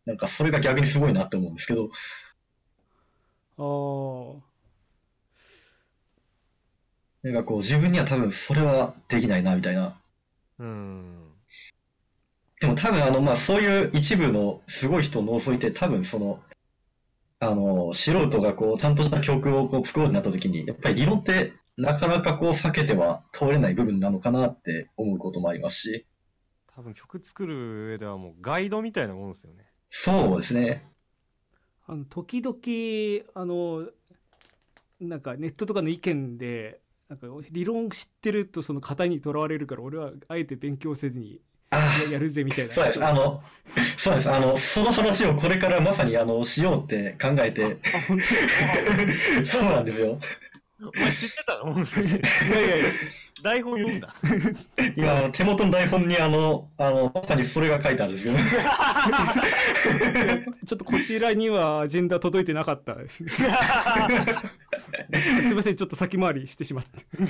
[0.06, 1.90] なんかそれが逆にすごいなって思うんですけど、
[3.58, 4.40] あー
[7.22, 10.00] なんかこう自分には多分それはできないなみたいな。
[10.58, 11.28] うん。
[12.60, 16.40] でも多分あの、まあそういう一部のすごい人を除いて多分その、
[17.40, 26.06] あの、素人がこうちゃんとした曲をこう作ろうになった時に、やっぱり理論ってなかなかこう避けては通れない部分なのかなって思うこともありますし、
[26.74, 29.64] 多分曲作る上ではもうガイドみたいなもんですよね。
[29.90, 30.84] そうですね。
[31.86, 33.88] あの時々あの
[35.00, 41.47] なんかネットとかの意見でなんか理論知ってるとその型にとらわれるから俺はあえて勉強せずにあ
[42.10, 43.04] やるぜみたいなそうです。
[43.04, 43.42] あの、
[43.98, 44.30] そうです。
[44.30, 48.46] あの、その話をこれからまさにあの、しようって考えて、あ本当です
[49.44, 49.58] か？
[49.58, 50.18] そうなんですよ。
[50.80, 51.72] お前知ってたの？
[51.72, 52.26] もしかして。
[52.48, 52.90] いやいやいや
[53.42, 54.14] 台本読んだ？
[54.96, 58.40] 今、あの手元の台本にあの、あの、まさにそれが書いてあるんですよね。
[60.66, 63.30] ちょっとこちらにはアジェンダ届いてなかったですね。
[65.42, 67.00] すいません、ちょっと先回りしてしまって。
[67.20, 67.24] い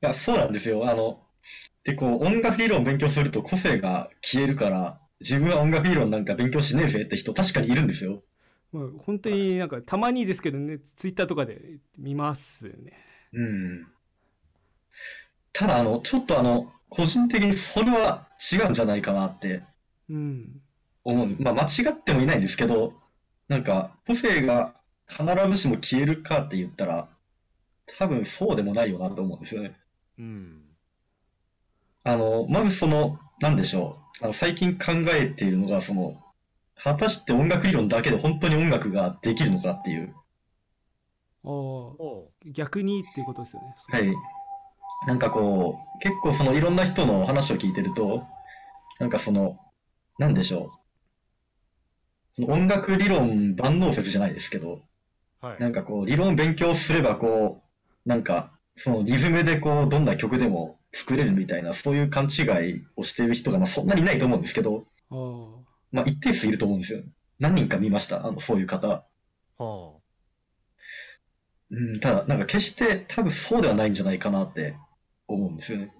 [0.00, 0.88] や、そうなんですよ。
[0.88, 1.20] あの、
[1.90, 8.22] で、こう、音楽理論を勉強すると個性が消えるから、自分は音楽理論なんか勉強しねえぜって人確かにいるんですよ。
[8.72, 12.92] まあ、本当になんかたまにですけどね、ツイッターとかで見ますよね。
[13.32, 13.86] うん。
[15.52, 19.64] ただ、あの、ちょっとあの、個人的にそれは違うんじゃないかなって
[20.08, 20.60] うん。
[21.04, 21.36] 思う。
[21.40, 22.94] まあ、間違ってもいないんですけど、
[23.48, 24.74] なんか、個性が
[25.08, 27.08] 必ずしも消えるかって言ったら、
[27.98, 29.76] 多分そうでもないよなと思うんですよね。
[30.18, 30.69] うん。
[32.04, 34.24] あの、まずその、なんでしょう。
[34.24, 36.22] あの最近考えているのが、その、
[36.82, 40.14] 果たして音楽理論だけで本当に音楽ができるのかっていう。
[41.42, 43.74] お逆にっていうことですよね。
[43.88, 44.14] はい。
[45.06, 48.24] なんかこう、結構そのいろんな人の話を聞いてると、
[48.98, 49.58] なんかその、
[50.18, 50.72] なんでしょ
[52.36, 52.42] う。
[52.42, 54.82] その音楽理論万能説じゃないですけど、
[55.40, 55.60] はい。
[55.60, 57.62] なんかこう、理論勉強すればこ
[58.06, 64.84] う、なんか、そのリズムでこう、どんな曲でも作れるみたいな、そういう勘違いをしている人が、まあそんなにいないと思うんですけど。
[65.92, 67.02] まあ一定数いると思うんですよ。
[67.38, 69.04] 何人か見ました、あの、そういう方。
[69.58, 69.92] は
[71.70, 74.76] うん、ただ、なんか決して多分そうではないんじゃないかなって
[75.28, 75.92] 思うんですよね。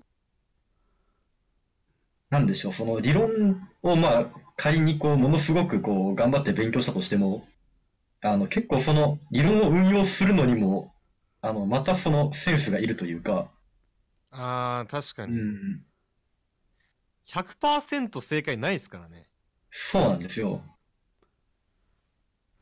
[2.31, 7.47] なんでしょう、その理論をまあ仮にこう、ものすごくこう、頑張って勉強したとしても、
[8.21, 10.93] あの、結構その理論を運用するのにも、
[11.41, 13.51] あの、またそのセンスがいるというか、
[14.33, 14.37] あ。
[14.39, 15.43] ああ、確かうに。
[15.43, 15.87] ん、
[17.25, 19.29] 100%正解ないですからね。
[19.73, 20.63] そうなんですよ。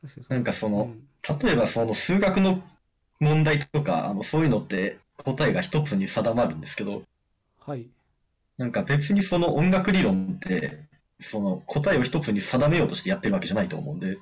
[0.01, 1.07] 確かになんかそのうん
[1.41, 2.63] 例えばその数学の
[3.19, 7.03] 問題とか、あの、そういうのって答えが一つに定まるんですけど、
[7.59, 7.91] はい。
[8.59, 10.87] なんか別にその音楽理論って、
[11.19, 14.19] その答えを一つに定めようとしてやってるわけじゃないと思うんで、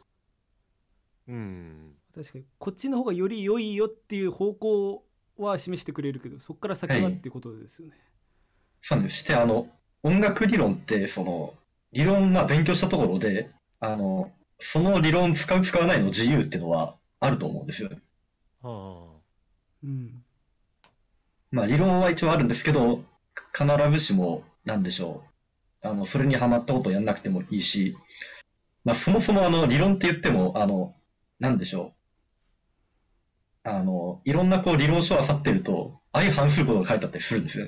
[1.28, 1.96] うん。
[2.16, 5.04] 確かにこっちの方がより良いよっていう方向
[5.38, 7.96] は示してくれるけどそこから先ははいっていうことですよね。
[8.82, 9.20] そうなんです。
[9.20, 9.68] して、あの、
[10.04, 11.54] 音楽理論って、その、
[11.92, 17.90] 理論、まあ勉強したところで、あの、その理論使う使わないの自由っていうのはあると思うんですよ。
[18.62, 19.20] は
[19.84, 20.24] うん。
[21.52, 23.04] まあ理論は一応あるんですけど、
[23.54, 25.24] 必ずしも、なんでしょ
[25.84, 25.88] う。
[25.88, 27.98] あの、それにはまったことをやんなくてもいいし、
[28.84, 30.96] まあそもそもあの、理論って言っても、あの、
[31.40, 31.97] なんでしょう。
[33.68, 37.68] あの、いろんなこう理論書を漁ってると、相反することが書いてあったりするんですよ。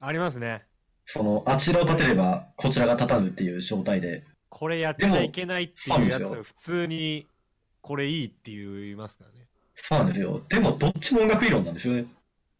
[0.00, 0.06] あ。
[0.06, 0.62] ありますね。
[1.06, 4.24] その、あちらを立てれば、こちらが立たぬっていう状態で。
[4.48, 7.26] これやっちゃいけないっていうやつを普通に
[7.80, 9.46] これいいって言いますからね。
[9.74, 10.40] そうなんですよ。
[10.48, 12.06] でも、どっちも音楽理論なんですよね。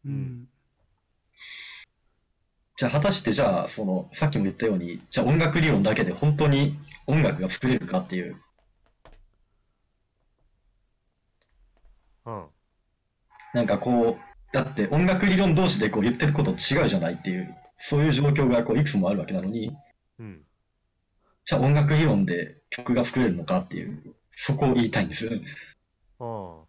[0.05, 0.49] うん。
[2.77, 6.77] じゃあ、果たして、じゃあ、その、さっきも言ったように、じゃあ音楽理論だけで本当に
[7.07, 8.37] 音楽が作れるかっていう。
[12.27, 12.47] うん。
[13.55, 19.77] なんかこう、だって音楽理論同士でこう言ってること違うじゃないっていう、そういう状況がこういくつもあるわけなのに、
[20.19, 20.43] うん。
[21.45, 25.43] じゃあ音楽理論で曲が作れるのかっていう、そこを言いたいんですよね。
[26.21, 26.63] うん。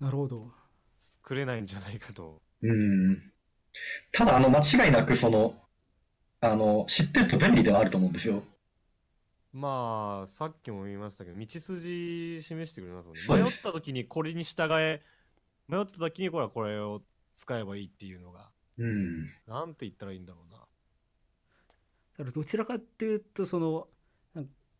[0.00, 0.52] なるほど。
[0.98, 2.42] 作れないんじゃないかと。
[2.62, 3.32] うん。
[4.12, 5.54] ただ、あの、間違いなく、その、
[6.40, 8.42] あの、知ってると便利ではあると思うんですよ。
[9.52, 13.44] まあ、さっきも言いましたけど、道筋示してくれますもんね。
[13.44, 15.02] 迷った時にこれに従え、
[15.68, 17.02] 迷った時にこれはこれを
[17.34, 19.26] 使えばいいっていうのが、うん。
[19.46, 20.58] なんて言ったらいいんだろうな。
[20.58, 20.64] だ
[22.18, 23.88] からどちらかっていうとその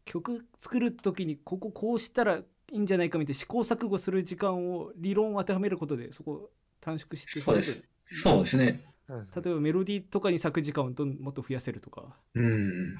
[0.04, 7.82] 曲作る時にこここうしたらいいんじゃないかみたいな試行錯誤する時間を理論を当てはめることでそこを短縮してそうです
[8.22, 8.82] そうですね。
[9.08, 12.16] 例えばメロディーとかに咲く時間をどんもっと増やせるとか。
[12.34, 12.96] うん。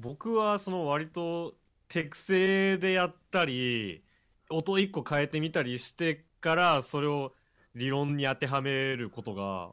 [0.00, 1.54] 僕はその割と
[1.88, 4.02] 手癖でやったり
[4.48, 7.32] 音一個変えてみたりしてからそれを
[7.74, 9.72] 理論に当てはめることが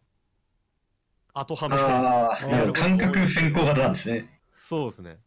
[1.33, 4.41] 後はめ感覚先行型なんですね。
[4.53, 5.17] そうですね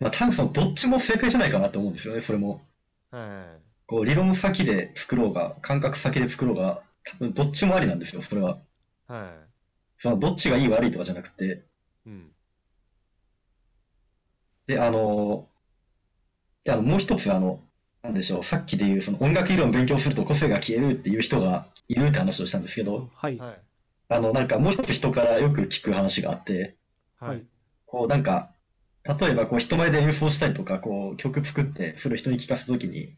[0.00, 2.62] まあ多分そのどっちも正解じゃないかなと思うんですよね、それも。
[3.10, 8.58] はいこう理論先で作ろうが、感覚先で作ろうが、多分どっちもありなんですよ、それは。
[9.06, 9.34] は
[9.98, 11.44] そのどっちがいい悪いとかじゃなくて。
[11.44, 11.52] い
[12.06, 12.32] うん
[14.66, 15.48] で、あの、
[16.64, 17.60] であのもう一つあの、
[18.02, 23.60] なんでしょう、さっきで言うその音楽理論を勉強すると個性が消えるっていう人がいるって話をしたんですけど、はいはい
[24.08, 26.76] あの、なんかもう一つ人からよく聞く話があって、
[27.18, 27.46] ははいい
[27.86, 28.50] こうなんか、
[29.04, 33.16] 例えばこう人前で演奏したりとか、こう曲作ってそれを人に聞かせたときに、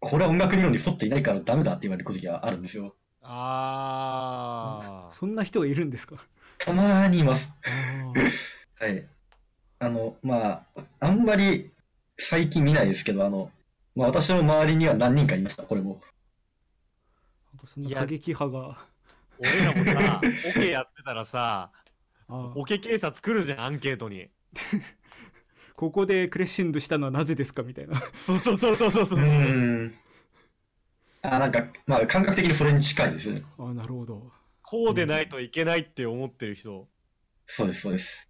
[0.00, 2.94] これは音楽理論に沿っていないからダメだって言われる時があるんですよ。
[3.22, 6.16] ああそんな人がいるんですか？
[6.58, 7.48] たまーにいます。
[8.78, 9.08] はい。
[9.80, 11.70] あの、まあ、あんまり
[12.18, 13.50] 最近見ないですけど、あの、
[13.94, 16.00] まあ私の周りには何人かいました、これも。
[17.52, 18.78] なんかそんな過激派が
[19.38, 21.70] 俺らもさ オケやってたらさ
[22.28, 24.28] オケ警察作るじゃんアンケートに
[25.74, 29.94] ここでクレッシェンドしたのはなぜですかみたいなそうそうそうそうそうそうう。
[31.22, 33.42] あ、なんか、まあ感覚的にそれに近いですね。
[33.58, 36.88] あーなるほどこうでないといけないって思ってる人
[37.46, 38.27] そうです、そうです。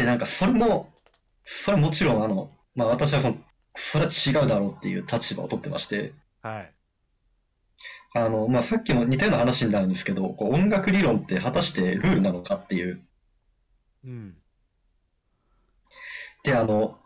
[0.00, 0.90] で、なんかそれも、
[1.44, 3.36] それはもちろんあの、まあ私はその、
[3.76, 6.72] それは違うだろうっていう立場を取ってまして、はい。
[8.14, 13.02] あの、まあさっきも似たような話になるんですけど、こう音楽理論って果たしてルールなのかっていう。
[14.04, 14.36] うん。
[16.44, 16.98] で、あの、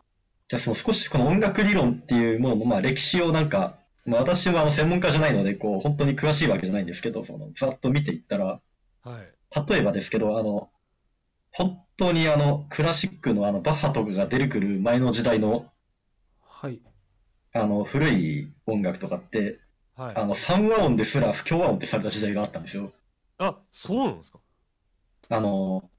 [0.48, 8.60] じゃあその少しこの音楽理論っていうものの、まあ歴史をなんか、まあ私はあの専門家じゃないので、こう、本当に詳しいわけじゃないんですけど、その、ざっと見ていったら、
[9.02, 9.68] はい。
[9.68, 10.70] 例えばですけど、あの、
[11.56, 15.72] 本当にあの、クラシックのあの、バッハとかが出てくる前の時代の、
[16.40, 16.80] はい。
[17.52, 19.60] あの、古い音楽とかって、
[19.96, 20.16] はい。
[20.16, 22.92] あの、三和音ですら不協和音ってされた時代があったんですよ。
[23.38, 24.40] あそうなんですか？
[25.28, 25.90] あの、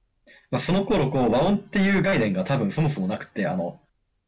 [0.52, 3.80] まあ、その頃、こう、和音っていう概念が多分そもそもなくて、あの、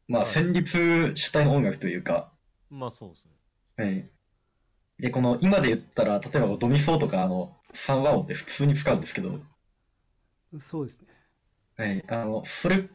[0.08, 0.32] まあ、はい。
[0.32, 2.32] 旋律主体の音楽というか、
[2.70, 3.32] まあそうですね。
[3.76, 4.10] はい。
[4.98, 9.40] で、この、今で言ったら、例えばドミソとか、あの、三和音って普通に使うんですけど、
[10.60, 11.08] そうですね
[11.78, 12.04] はい。
[12.08, 12.88] あの、それ、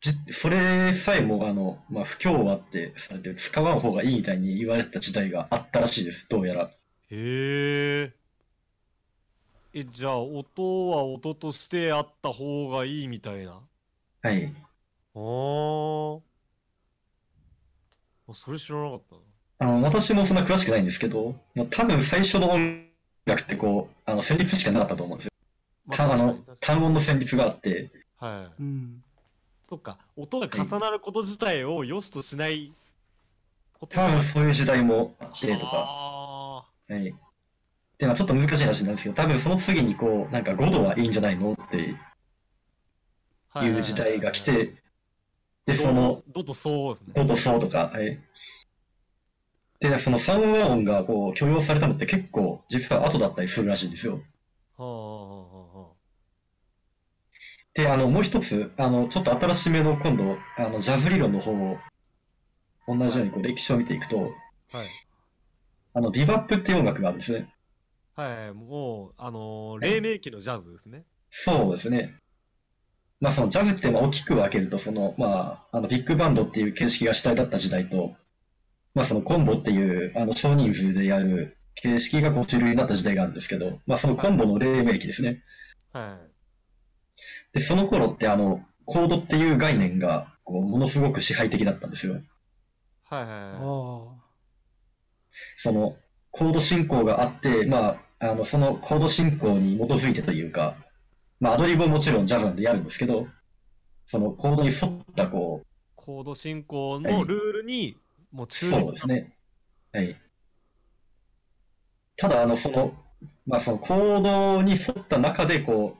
[0.00, 6.70] じ、それさえも、あの、まあ、不協和ってされて、使わん方がいいみたいに言われてた時代があったらしいです、どうやら。
[7.10, 8.14] へえ
[9.72, 13.60] えじゃあ音は音としてあった方がいいみたいな
[14.22, 14.52] はい。
[15.14, 16.20] あー
[18.28, 19.22] あそれ知らなかったな
[19.60, 22.86] あの、私もそんな詳しくないんですけど、まあ、多分最初の音
[23.26, 25.30] 楽ってこう、あの、旋律しかなかったと思うんですよ。
[25.86, 28.62] またあの単音の旋律があって、はい。
[28.62, 29.02] うん。
[29.68, 29.98] そっか。
[30.16, 32.72] 音が重なること自体を良しとしない
[33.78, 37.14] こと多分そういう時代もあってとか、ははい。
[37.98, 41.94] で、まあちょっと難しい話なんですけど、多分その次にこう、なんか5度はいいんじゃないのって
[43.54, 44.74] あいう時代が来て、
[45.66, 47.12] で、その、ドとそうですね。
[47.14, 48.18] 5とそうとか、はい。
[49.80, 54.20] で、その三和音がこう許容されたのって結構実は後だったりするらしいんですよ。
[54.76, 55.44] はあはあはあ。
[55.44, 55.49] は
[57.74, 61.78] で、あの、もう一つ、あの、ちょっと新しめの今度、あの、ジャズ理論の方を、
[62.88, 64.32] 同じようにこう歴史を見ていくと、
[64.72, 64.88] あはい
[65.92, 67.52] あの、ビバップっていう音楽があるんですね。
[68.16, 72.16] はいもうあのー黎明期のジャズですねそうですね。
[73.20, 78.14] まあ、そのジャズってまあ大きく分けると、その、まあ、あの、ビッグバンドっていう形式が主体だった時代と、
[78.94, 85.42] まあ、そのコンボっていう、あの、少人数でやる形式がこう主流になった時代があるんですけど、まあ、そのコンボの黎明期ですね。
[85.92, 86.29] はい
[87.52, 92.22] で、その頃って、あの、コードっていう概念が、こう、ものすごく支配的だったんですよ。
[93.04, 94.30] はいはいあはいあ
[95.56, 95.96] その、
[96.30, 100.76] コード進行があって、まあ、あの、そのコード進行に基づいてというか、
[101.40, 103.28] まあ、アドリブももちろんジャズなんでやるんですけど、
[104.06, 105.62] そのコードに沿った、こ
[105.94, 107.96] コード進行はのいルールに
[108.32, 109.36] もうう、忠実そうですね。
[109.92, 110.16] はい。
[112.16, 112.92] ただ、あの、その、
[113.46, 115.99] まあ、そのコードに沿った中で、こう、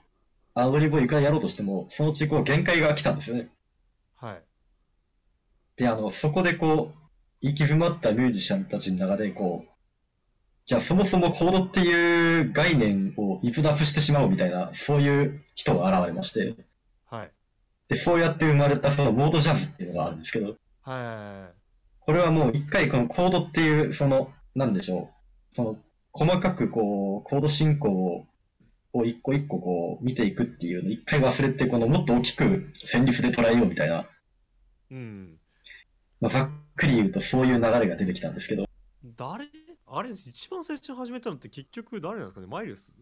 [0.54, 3.48] アドリブをいくらやろうとしても、そのうちこう限界が来たんですよね。
[4.16, 4.42] はい。
[5.76, 7.00] で、あの、そこでこう、
[7.40, 9.70] 行き詰まったミュージシャンたちの中で、こう、
[10.66, 16.54] じゃあそもそもコードっていう概念を逸脱してしまうみたいな、そういう人が現れまして、
[17.06, 17.32] はい。
[17.88, 20.56] で、そうやって生まれたそのモードジャズっていうのがあるんですけど、はい
[21.04, 21.60] はい。
[22.00, 25.10] これはもう一回このコードっていう、その、なんでしょ
[25.52, 25.78] う、その、
[26.12, 28.26] 細かくこう、コード進行を
[28.92, 34.06] を一個一個こう見ていくっていうの一回忘れて、このもっと大きく旋律で捉えようみたいな、
[34.90, 35.38] うん。
[36.20, 38.66] まあ、ざっくり言うとそういう流れが出てきたんですけど、
[39.16, 39.46] 誰？
[39.86, 42.46] あれ、一番最初に始めたのって結局誰なんですかね？
[42.46, 42.94] マイルス？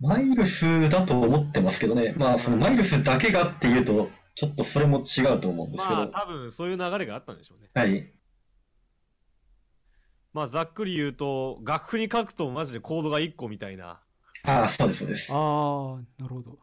[0.00, 7.70] マイルスだと思ってますけどね、まあそのマイルスだけがっていうと、ちょっとそれも違うと思うんですけど、まあ、多分そういう流れがあったんでしょうね。
[7.72, 8.12] はい。
[10.32, 14.01] まあ、ざっくり言うと、楽譜に書くとマジでコードが1個みたいな。
[14.44, 15.32] ああ、そうです、そうです。
[15.32, 16.58] ああなるほど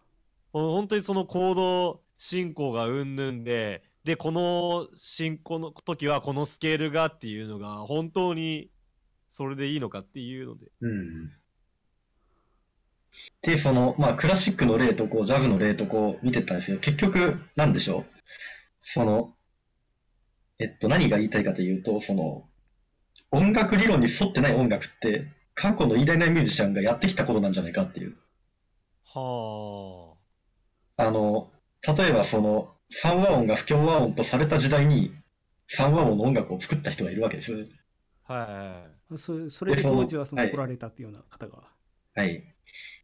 [0.51, 8.69] 本当にそのコード進行がうんぬんで、で、この進行の時はこのスケールがっていうのが本当に
[9.29, 10.71] それでいいのかっていうので。
[10.81, 11.31] うん。
[13.41, 18.05] で、その、まあ、クラシックの例とこう、ジャズの例とこう、見てったんですけど、結局、なんでしょう？
[18.81, 19.33] その、
[20.57, 22.49] えっと、何が言いたいかというと、その、
[23.31, 25.27] 音楽理論に沿ってない音楽って、
[25.59, 28.15] 過去の偉大なミュージシャンがやってきたことなんじゃないかっていう。
[29.03, 30.15] は
[30.95, 31.51] あの、
[31.85, 35.13] 例えばその、三和音が不協和音とされた時代に、
[35.67, 37.65] 三和音の音楽を作った人がいるわけですよね。
[38.27, 38.33] あ。
[38.33, 39.17] はい。
[39.17, 41.63] そそれで当時はそのはい来られたっていうような方が、
[42.15, 42.41] はい。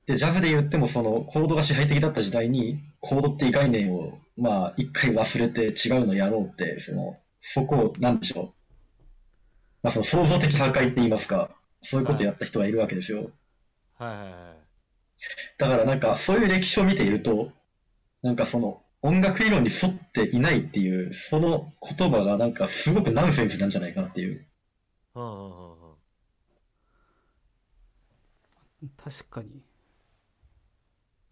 [0.06, 8.46] で、ジャズで言っても、その、コードが支配的だった時代に、コードっていう概念を、まあ、一回忘れて違うのやろうって、その、そこを、なんでしょう。
[9.84, 11.55] まあ、その創造的破壊って言いますか、
[11.86, 13.32] そういうことやった人がいるわけですよ。
[13.98, 14.76] はいはいはい。
[15.58, 17.52] だからなんか、そういう歴史を見ていると、
[18.24, 24.46] なんかその、音楽理論に沿っていないっていう、その言葉がなんかすごくナンセンスなんじゃないかなっていう。
[25.14, 25.96] はあはあはあはあ
[28.98, 29.62] 確かに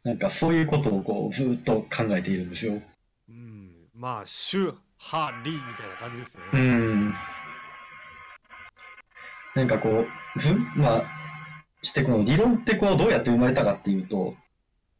[0.04, 2.82] なんかそういうことをこう、ずっと考えているんですよ。
[3.30, 3.90] うん。
[3.94, 6.64] まあ、主、ハ、リみたいな感じですようね。
[6.64, 7.14] ん。
[9.56, 10.23] なんかこう、ず、
[10.76, 11.04] まあ、
[11.82, 14.36] してこの理論ってこう、どうやって生まれたかっていうと、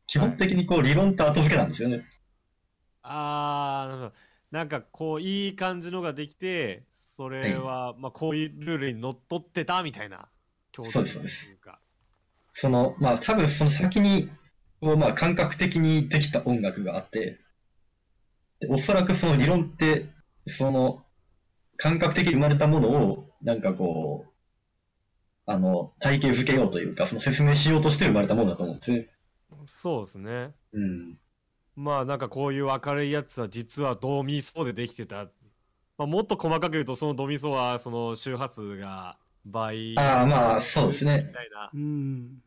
[0.08, 2.06] 基本的にこう、理論って後付けなんですよね。
[3.02, 4.14] あー、なるほど。
[4.52, 10.30] なんかこう、いい感じのができて、それは、まあ、こういうルールにのっとってたみたいな
[10.72, 11.80] 共通そうですそうですというか。
[12.54, 14.30] その、まあ多分その先に、
[14.82, 17.40] こうまあ感覚的にできた音楽があって、
[18.60, 20.06] でおそらくその理論って、
[20.48, 21.04] その
[21.78, 24.33] 感覚的に生まれたものを、なんかこう、
[25.46, 29.10] あの、体系づけようというか、その説明しようとして生まれたものだと思うんですね。
[29.66, 30.54] そうですね。
[30.74, 31.18] うん。
[31.76, 35.26] まあなんかこういう明るいやつは実はドミソでできてた。
[35.98, 41.34] まあ、もっと細かく言うとそのドミソはその周波数が倍ああ、まあそうですねみ。
[41.34, 41.72] たいな。
[41.74, 42.42] うん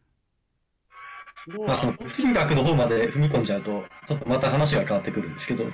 [1.66, 5.72] まあその物理学の方まで踏み込んじゃうと、ちょっとまた話が変わってくるんですけど、はい。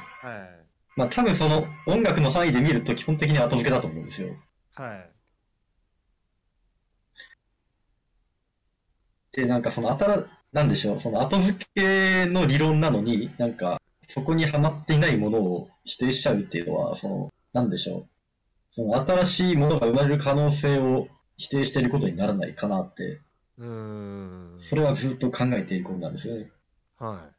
[0.97, 4.35] まあ多分その音楽の範囲で見ると基本的に後付けだと思うんですよ。
[4.75, 5.11] はい。
[9.33, 18.09] で、なんかその新、なんでしょう、その後付けの理論なのに、なんか、そこにはまっていないものを否定しちゃうっていうのは、その、なんでしょう、
[18.75, 21.09] その新しいものが生まれる可能性を
[21.39, 23.21] 否定していることにならないかなって、
[23.59, 24.55] うーん。
[24.59, 26.51] それはずっと考えていることなんですよね。
[26.99, 27.31] は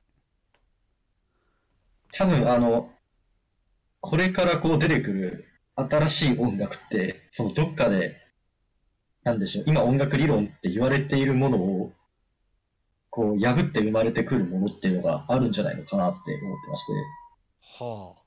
[2.12, 2.92] 多分、あの、
[4.02, 8.23] これからこう出てくる新しい音楽って、そのどっかで、
[9.24, 11.94] なんでしょう、今音楽理論って言われているものを、
[13.10, 16.92] こう破って生まれてくるものっていうのがあるんじゃないのかなって思ってまして。
[16.92, 16.96] い。
[17.84, 18.24] はあ。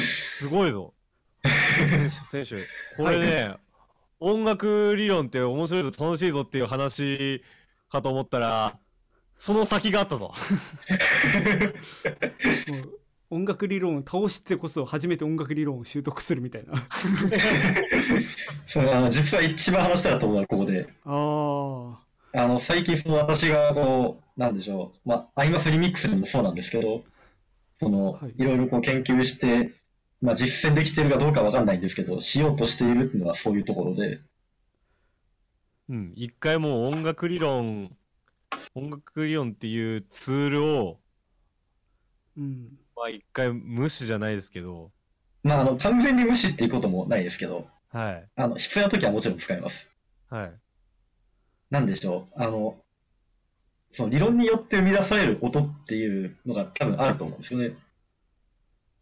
[0.00, 0.94] すごいぞ。
[1.90, 3.02] 選手、選手。
[3.02, 3.56] これね、
[4.20, 7.42] 音楽理論って面白いぞ、楽しいぞっていう話
[7.88, 8.78] かと思ったら、
[9.34, 10.32] その先があったぞ。
[13.32, 16.74] 音楽理論を倒してこそ初めて音楽理論を習得するみたいな。
[18.66, 21.98] そのあの実は一番話したかったことはここで、あ
[22.34, 27.04] あの、最近その私がこう、なんでしょう、まあ、アイマスリミックスでもそうなんですけど、
[27.80, 29.72] そのはい、いろいろこう研究して、
[30.20, 34.20] まあ、実践できてるかどうかわかんないんですけど、しようとしているっていうのはそういうところで、
[35.88, 37.96] うん、一回もう音楽理論、
[38.74, 41.00] 音楽理論っていうツールを、
[42.36, 44.92] うんまあ一回無視じゃないですけど、
[45.42, 49.90] まあ、あの、完全に無視っていうこともないですけど、はい、あの、必要な時はもちろん使います。
[50.30, 50.52] はい、
[51.68, 52.76] なんでしょう、あの、
[53.90, 57.76] その理論によって生み出される音っていうのが多分あると思うんですよね。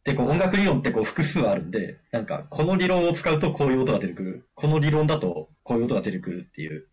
[0.02, 4.48] で、こう音楽理論ってこう複数あるんで、なんかこの理論を使うとこういう音が出てくる。
[4.54, 6.88] この理論だとこういう音が出てくるっていう。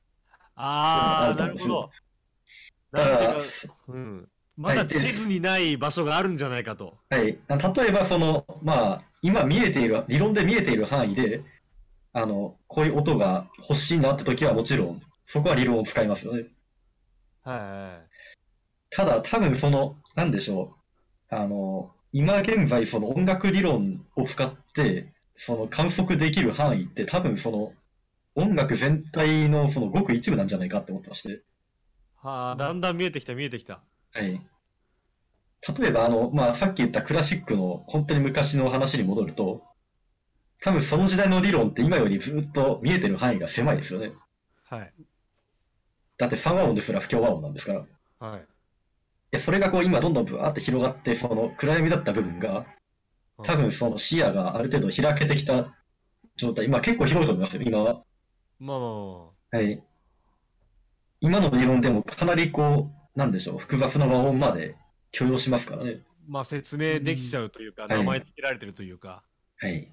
[0.55, 1.89] ああなるほど。
[2.91, 3.41] だから
[3.87, 4.29] うん。
[4.57, 6.97] まだ地図にない場所があるんじゃないかと。
[7.09, 7.25] はい。
[7.25, 7.37] 例
[7.89, 11.43] えばその、まあ、今見えている、理論で見えている範囲で、
[12.11, 16.47] あの、こういう音が欲しいなって時はもちろん、そこは理論を使いますよね。
[17.43, 18.07] はいはい。
[18.89, 20.75] ただ、多分その、なんでしょ
[21.31, 21.35] う。
[21.35, 27.73] あの、今現在その音楽理論を使って、その観測できる範囲って多分その
[28.33, 31.41] 音楽全体のそのごく一部なんじゃないかって思ってまして。
[32.15, 33.81] はあ、だんだん見えてきた見えてきた。
[34.13, 34.41] はい。
[35.79, 39.63] 例えば、あの、まあ、さっき言ったクラシックの本当に昔の話に戻ると、
[40.61, 44.13] 多分その時代の理論って今よりずっと見えてる範囲が狭いですよね。
[44.63, 44.93] はい。
[46.17, 47.85] だって3和音ですら不協和音なんですから。
[48.19, 48.47] はい。
[49.31, 52.65] で、それがこう今どんどんブワーって広がって、その暗闇だった部分が、
[53.43, 55.75] 多分その視野がある程度開けてきた
[56.37, 58.03] 状態、今結構広いと思いますよ、今は。
[58.59, 59.83] まあまあまはい。
[61.21, 64.75] 今の理論でもかなりこう、なんでしょう、複雑な和音まで
[65.11, 66.01] 許容しますからね。
[66.05, 69.23] あ、まあ説明できちゃうというか、ん名前つけられてるというか。
[69.57, 69.91] はい。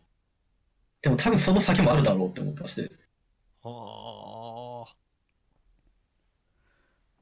[1.00, 2.90] でも多分その先もあるだろうって思ってまして。
[3.62, 4.94] はあ。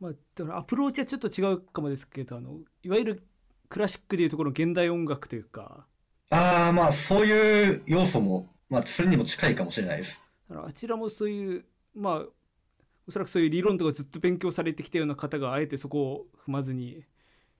[0.00, 3.22] まあ、だからアプローチはちょっと違うかもですけどあのいわゆる
[3.68, 5.86] クラシックでいうところの現代音楽というか
[6.30, 10.20] ああ、まあそういう要素も、まあそれにも近いかもしれないです。
[10.50, 12.26] あちらもそういうまあ
[13.06, 17.04] おそらくそういう理論とかずっと勉強されてきたような方があえてそこを踏まずに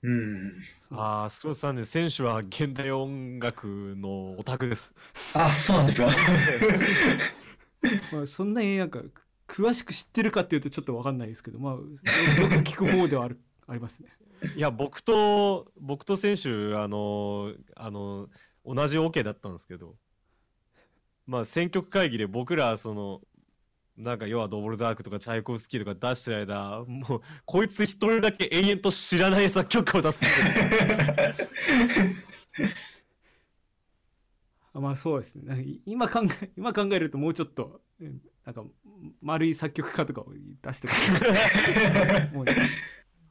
[0.03, 0.53] うん。
[0.91, 4.95] ああ、スコットさんね、選手は現代音楽のオタクです。
[5.37, 6.11] あ、そうなんですか。
[8.13, 9.01] まあ、そんなになんか
[9.49, 11.87] 詳しく知ってるかっていうとちょっと分かんないですけどまあよく
[12.63, 14.09] 聞く方ではある ありますね。
[14.57, 18.29] いや、僕と、僕と選手、あの、あの、
[18.65, 19.95] 同じオ、ケだったんですけど、
[21.27, 23.21] まあ、選曲会議で僕ら、その、
[23.97, 30.25] なんか、要はドボルザークとかチャイコフスキーとか出してる間、もう、こいつ一人だけ延々と知らない作曲家を出す
[34.75, 35.67] まあそうですね。
[35.85, 38.65] 今考え今考えるともうちょっとうんなんか
[39.21, 42.45] 丸い作曲家とかを出しても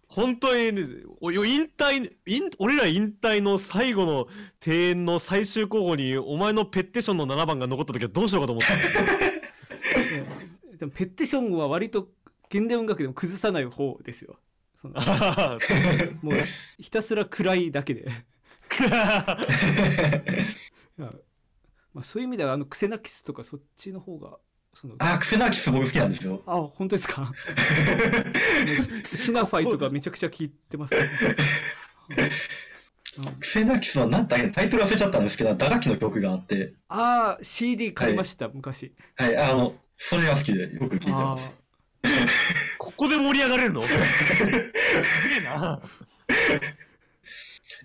[0.07, 0.83] 本当にね、
[1.21, 4.27] お引退、引俺ら引退の最後の
[4.65, 9.30] 庭園の最終候補に、お前のペッテションの7番が残った時はどうしようかと思った。
[10.81, 12.07] うんでもペッテションは割と
[12.49, 14.39] 現代音楽でも崩さない方ですよ。
[14.75, 14.95] その
[16.23, 16.41] もう
[16.77, 18.09] ひひたすら暗いだけで。
[21.93, 24.37] まあ、そういう意味ではあのクセナキスとかそっちの方が
[24.73, 26.41] そのあ、クセナーキス僕好きなんですよ。
[26.47, 27.31] あ本当ですか？
[29.05, 31.11] シシナファイとかめちゃくちゃ聞いてます、ね
[32.17, 32.29] うん
[33.41, 39.75] クセナーキスは何だっけタイトル忘れちゃったんですけど、打楽器の曲があって、ああ CD 借りました、昔はい、あの、
[40.09, 41.51] それが好きでよく聞いてあます。
[42.79, 43.81] ここで盛り上がれるの？
[43.85, 45.81] すげえな。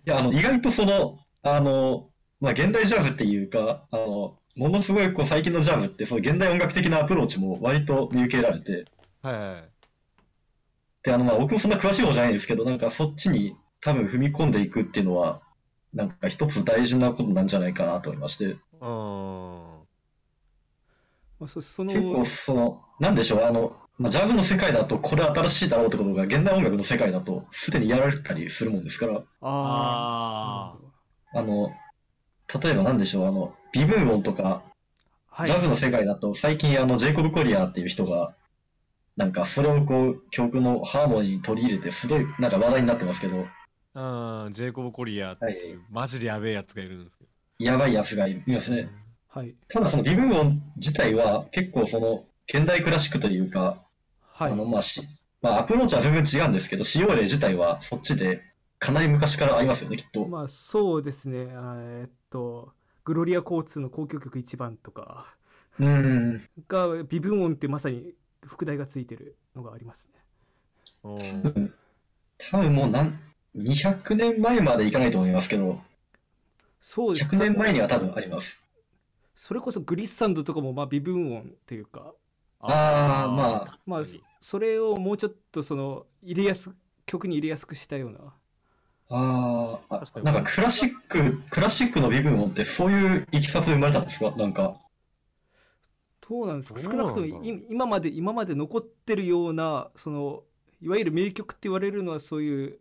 [0.07, 2.09] いや、あの、意外とその、あの、
[2.41, 8.87] まあ、現代ジャズっていうか、あの、ものすごいこう最近のジャズって、その現代音楽的なアプローチも割と見受けられて、
[9.23, 9.65] はいはい。
[11.03, 15.43] で、あの、まあ、僕もそんな詳しい方じゃないんですけど、なんかそっちに多分踏み込んでいくっていうのは、
[15.93, 19.76] なんか一つ大事なことなんじゃないかなと思いまして、うん。
[21.39, 30.77] まあ、そその結構その、なんでしょう、あの、まあ、ジャズの世界だとこれ新しいだろうってことが現代音楽の世界だとすでにやられたりするもんですから、あ
[31.33, 31.71] ああの、
[32.63, 34.63] 例えばなんでしょう、あの、微分音とか、
[35.31, 35.47] あはい。
[35.47, 38.35] ジャズの世界だと最近あの、ジェイコブ・コリアーっていう人が、
[39.17, 43.41] なんかそれをこう、曲のハーモニーに取り入れて、すごいなんか話題になってますけど、う
[44.49, 47.31] ん、ジェイコブ・コリアっていう、マジでやべえやつがいるんですけど。
[47.59, 48.91] やばいやつがいますね。
[49.37, 49.55] はい。
[49.69, 53.83] ただその微分音自体は結構その、現代クラシックというか、
[54.33, 54.53] はい。
[54.53, 55.03] あの、まあ、し、
[55.43, 58.41] まあ、アプローチは全然違うんですけど、使用例自体はそっちで、
[58.79, 60.27] かなり昔からありますよね、きっと。
[60.27, 61.53] まあそうですね。
[61.55, 62.73] あえーっと
[63.05, 65.37] グロリア交通の交響曲1番とか。
[65.79, 66.43] うん。
[66.69, 68.15] が微分音ってまさに
[68.45, 70.21] 副題がついてるのがありますね。
[71.05, 71.75] うん。
[72.51, 73.21] 多分もうなん、
[73.55, 75.81] 200年前までいかないと思いますけど、
[76.81, 77.31] そうです。
[77.31, 78.59] 100年前には多分あります。
[79.37, 82.15] それこそグリッサンドとかもまあ微分音というか。
[82.59, 83.79] あーまあ。
[83.87, 84.03] まあ
[84.41, 86.71] それをもうちょっとその入れやす
[87.05, 88.19] 曲に入れやすくしたような。
[89.11, 90.27] あーあ確か、に。
[90.27, 94.31] なんかクラシック、クラシックの微分音ってそういういきさつで生まれたんですか？
[94.37, 94.81] なんか。
[96.29, 96.81] どうなんですか？
[96.81, 100.43] 少なくともい今まで今まで残ってるようなその
[100.81, 102.81] いわゆる名曲って言われるのはそういう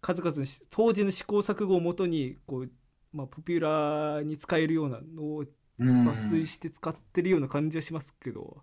[0.00, 2.70] 数々のし当時の試行錯誤をもとにこう、
[3.12, 5.48] まあ、ポピュラーに使えるようなのをうん
[5.80, 8.62] 抜粋して使ってるような感じはしますけど。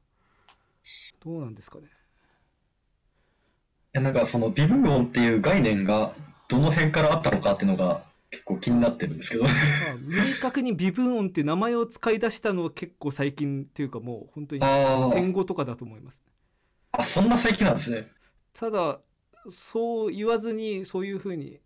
[1.24, 1.88] どうなんですかね。
[3.98, 6.14] やなんかその微分音っていう概念が
[6.48, 9.44] どの辺からあったのかっていうのが結構気になってるんですけど。
[9.44, 9.54] まあ
[10.06, 14.62] 明確に微分音って名前を使い出したのは結構最近っていうかもう本当に
[15.12, 16.22] 戦後とかだと思います。
[16.92, 18.08] あ、そんな最近なんですね。
[18.54, 19.00] ただ
[19.50, 21.60] そう言わずにそういうふうに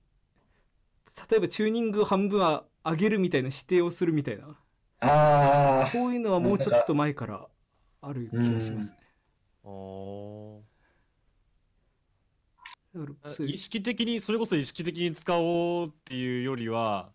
[1.30, 4.58] 例えばチューニング半分は上げるみたいな指定をするみたいな
[5.02, 7.48] ああ、そういうのはもうちょっと前から
[8.02, 8.98] ある気がしますね。
[13.48, 17.10] 意識的にそれこそ意識的に使おうっていうよりは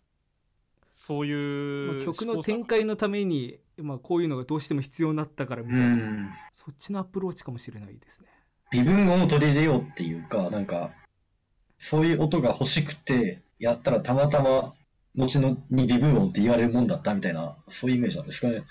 [0.87, 6.29] そうまいうあ曲の展開のために、まあ、こういうのがどうしても必要になったからみうたいな、ん。
[6.53, 8.27] そっちのアプローチかもしれないですね。
[8.71, 10.91] 微分音を取り入れようっていうか、なんか、
[11.79, 14.73] そういう音が欲しくて、やったらたまたま、
[15.17, 18.63] 後のに微分音って言われるもんだったみたいな、そういうイメージなんですかね。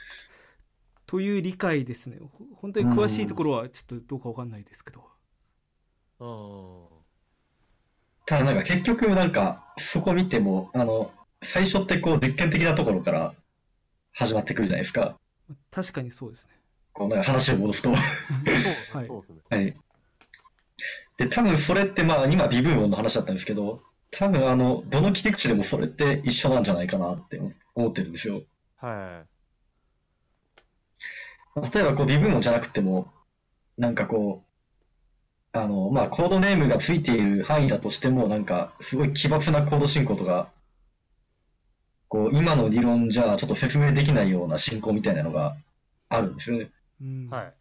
[1.07, 2.19] という理解ですね。
[2.21, 5.05] ほ本当に詳しいところはちょっとどうかわかんないですけど。
[6.19, 7.07] うん
[8.27, 11.13] ただなんか結局なんか、そこ見ても、あの、
[11.45, 13.35] 最初ってこう実験的なところから
[14.13, 15.17] 始まってくるじゃないですか。
[15.71, 16.51] 確かにそうですね。
[16.93, 17.95] こうなんか話を戻すと。
[17.95, 19.77] そうですね はいそうですねはい。
[21.19, 27.41] で、多分それってまあ今微分音の話だったんですけど、多分あの、どの切り口でもそれって一緒なんじゃないかなって
[27.75, 28.43] 思ってるんですよ。
[28.77, 29.25] は
[31.73, 33.13] 例えばこう微分音じゃなくても、
[33.79, 34.45] なんかこ
[35.55, 40.51] う、あの、まあコードネームがついている範囲だとしても、なんかすごい奇抜なコード進行とか、
[42.09, 45.57] こう今の理論じゃちょっと説明できないような進行みたいなのが
[46.09, 46.71] あるんですよね。
[47.01, 47.53] うんいはい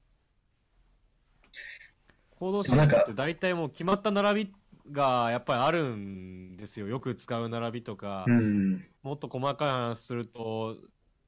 [2.37, 4.53] コード進行って大体もう決まった並び
[4.91, 8.85] がやっぱりあるんですよよく使う並びとか、うん。
[9.03, 10.77] もっと細かい話すると、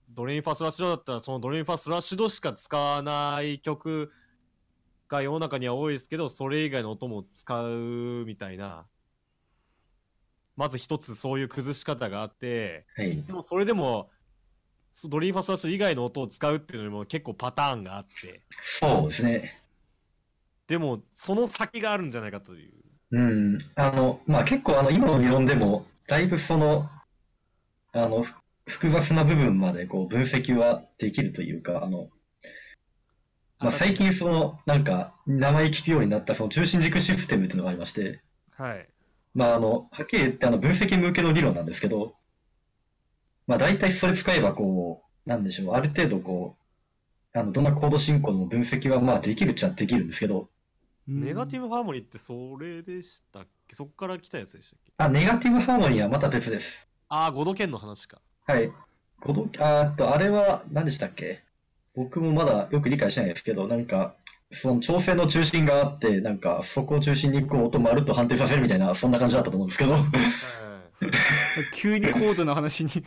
[0.10, 4.12] ドレミファスラッシュドだったら、そのドレミファスラッシュドしか使わない曲
[5.10, 8.86] が世の中には多いですけど、それ以外の音も使うみたいな。
[10.56, 13.22] まず一つそういう崩し方があって、はい。
[13.22, 14.10] でもそれでも、
[14.94, 19.62] そドレミファスラッシュド以外の音を使うっていうのにも結構パターンがあって、そうですね。
[20.68, 22.74] でもその先があるんじゃないかという。
[23.12, 23.60] うん。
[23.76, 26.90] あの、まあ結構あの今の理論でも、だいぶその、
[27.94, 28.34] あの、ふ
[28.68, 32.10] 複雑な部分までこう分析はできるというか、あの、
[33.60, 38.88] まあ最近その、なんか、名前聞くようになったその中心軸システムっていうのがありまして、はい。
[39.34, 42.16] まああの、はっきり言ってあの分析向けの理論なんですけど、
[43.48, 46.58] まあ大体それ使えばこう、なんでしょう、ある程度こ
[47.34, 50.50] う、あの、どんなコード進行の分析はまあできるっちゃできるんですけど、
[51.08, 53.76] ネガティブブハーモニーってそれでしたっけ？
[53.76, 54.92] そこから来たやつでしたっけ？
[54.98, 56.88] あ、ネガティブハーモニーはまた別です。
[57.10, 58.22] ああ、5度圏の話か。
[58.46, 58.72] はい。
[59.22, 61.44] ごどあーっと、あれは何でしたっけ？
[61.96, 64.16] 僕もまだよく理解してないですけど、なんか、
[64.52, 69.96] その調整の中心があって、なんか、そこを中心にこう音丸と判定させるみたいな、そんな感じだったと思うんですけど。
[71.74, 72.90] 急に高度な話に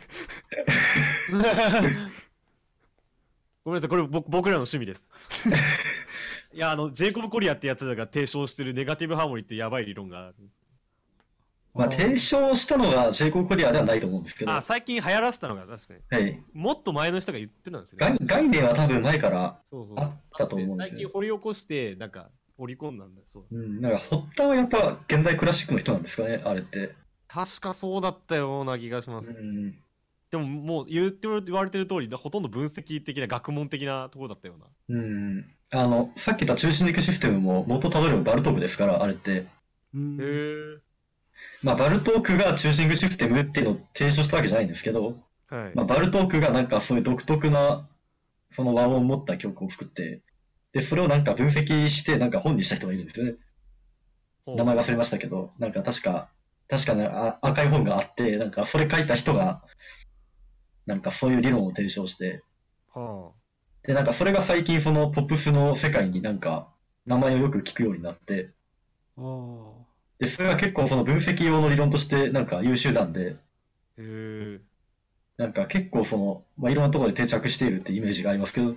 [3.65, 5.11] ごめんなさい、これ僕僕らの趣味です。
[6.53, 10.35] いや、あの、ジェイコブ・コリアってやつらが提唱してるネガティブハーモニーってやばい理論がある。
[11.73, 16.31] まあ、提唱したのがジェイコブ・コリアではないと思うんですけど、あ、は最近流行らせたのが確かに。
[16.31, 16.39] い。
[16.53, 18.17] もっと前の人が言ってたんですよね。
[18.21, 19.99] 概概念は多分前から、そうそう。
[19.99, 23.27] あったと思うんですよ最近掘り起こして、なんか、織り込んだんだよ。
[23.27, 23.45] そう。
[23.51, 26.95] うん、なんか発端はやっぱ現代クラシックの人なんですかね、あれって。
[27.29, 29.41] 確かそうだったような気がします。
[29.41, 29.79] うん。
[30.31, 34.67] でももう言って言われてる通り、ほとんど分析的な学問的なところだったような。
[34.89, 35.47] うん。
[35.71, 39.47] あの、さっき言った中心軸システムも元たどればバルトークですから、あれって。
[39.95, 40.81] うんへえ。
[41.63, 45.19] まあ、バルトークが中心軸システムっていうのを提唱したわけじゃないんですけど、
[45.49, 45.73] はい。
[45.75, 47.89] まあ、バルトークがなんかそういう独特な
[48.53, 50.23] その和音を持った曲を作って、
[50.73, 53.35] で、それをなんか分析してなんか本にした人がいるんですよね。
[54.47, 56.31] 名前忘れましたけど、なんか確か、
[56.69, 59.63] 確かね、あ赤い本があって、なんかそれ書いた人が、
[60.87, 62.43] なんかそういう理論を提唱して、
[62.95, 63.33] は
[63.83, 66.69] で、なんかそれが最近そのポップスの世界になんか
[67.07, 68.51] 名前をよく聞くようになって、
[70.19, 73.37] で、それが結構その分析用の理論としてなんか優秀なんで、
[73.99, 74.03] あ。
[74.03, 74.61] へえ。
[75.39, 78.77] なんか結構その、まあ、いろんなところで定着しているってイメージがありますけど、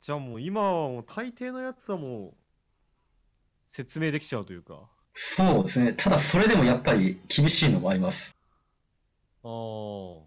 [0.00, 2.34] じゃあもう今はもう大抵のやつはもう
[3.66, 4.88] 説明できちゃうというか。
[5.14, 5.94] そうですね。
[5.94, 8.32] ただそれでもやっぱり厳しいのもあります。
[9.42, 10.25] ああ。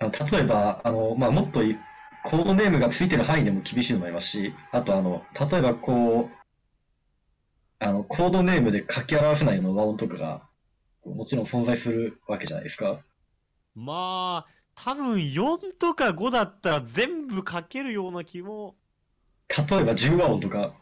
[0.00, 1.76] 例えば、あの、まあ、もっとい
[2.24, 6.38] コードネームがついてる範囲でも厳しいのもありますし、あとあの、例えばこう、
[7.78, 10.48] あの、コードネームで書き表せないような和音とかが、
[11.04, 13.00] もちろん存在するわけじゃないですか。
[13.74, 18.76] まあ、多分4とか5だったら全部書けるような気も。
[19.48, 20.74] 例えば10和音とか、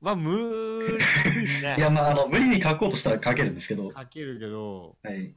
[0.00, 1.76] まあ、無理ですね。
[1.78, 5.34] いや、まあ、あの、無理に書こうとしたら書けるんですけど、書けるけど、はい。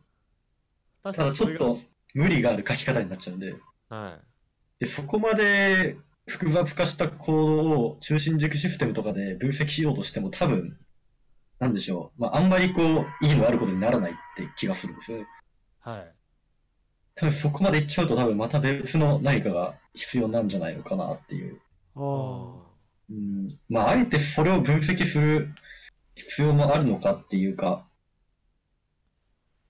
[1.03, 1.65] 確ただちかにそれが。
[1.65, 3.55] ょっと無理がある書き方になっちゃうんで、
[3.89, 4.19] は
[4.79, 5.97] で、そこまで、
[6.27, 10.77] 複雑化したコードを中心軸システムとかで分析しようとしても多分、
[11.59, 12.21] なんでしょう。
[12.21, 15.27] まあ、あんまりこう、意義のあることにならないって気がするんですよね。
[15.79, 16.13] はい。
[17.15, 21.59] 多分そこまでいっちゃうと多分また別の何かが必要なんじゃないのかなっていう。
[21.95, 22.53] あ
[23.09, 25.53] うん、まあ、あえてそれを分析する
[26.15, 27.85] 必要もあるのかっていうか、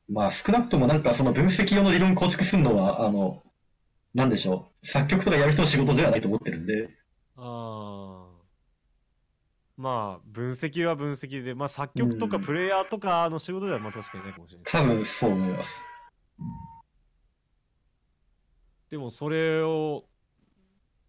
[0.09, 3.43] まあ、少なくともなんかその分析用の理論構築するのは、あの、
[4.13, 6.89] なんでしょう、作曲とかやる人の仕事ではないと思ってるんで、
[7.35, 8.41] ああ。
[9.77, 14.71] まあ、分析は分析で、まあ、作曲とかうんプレイヤーとかの仕事ではまあ確かにないかもしれないです。
[14.71, 15.87] 多分そう思います。
[18.91, 20.05] でも、それを、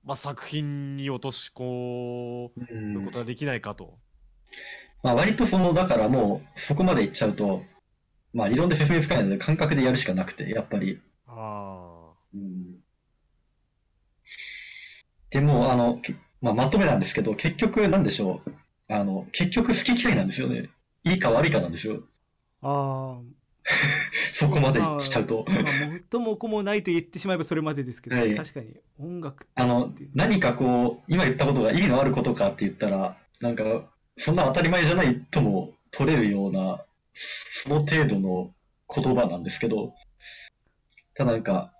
[0.04, 3.98] まあ、作品に落とし込うんむことができないかと。
[5.02, 7.64] まあ、割とその、だからもう、そこまでいっちゃうと、
[8.32, 11.00] まあ、理論で説明つかないので感覚でやるしかなくて、やっぱり。
[11.26, 12.82] あうん
[15.30, 18.52] でも、あの、けまあ、まとめなんですけど、結局、なんでしょう。
[18.88, 20.68] あの、結局好き嫌いなんですよね。
[21.04, 22.02] いいか悪いかなんですよ。
[22.60, 23.20] ああ
[24.34, 25.44] そこまでいっちゃうと。
[25.48, 25.64] まあ
[26.10, 36.84] 最も子もないと言ってしまえばそれまでですけど、はい確かに音楽あの何かこう、今言ったことが意味のあることかって言ったら、なんか、そんな当たり前じゃないとも取れるような、
[37.14, 38.54] その程度の
[38.94, 39.94] 言葉なんですけど、
[41.14, 41.72] ただなんか、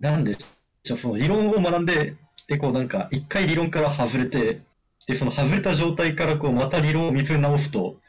[0.00, 2.16] なんでしょう、その理論を学んで、
[2.48, 4.62] で、こうなんか、一回理論から外れて、
[5.06, 8.00] で、その外れた状態からこう、また理論を見つめ直すと、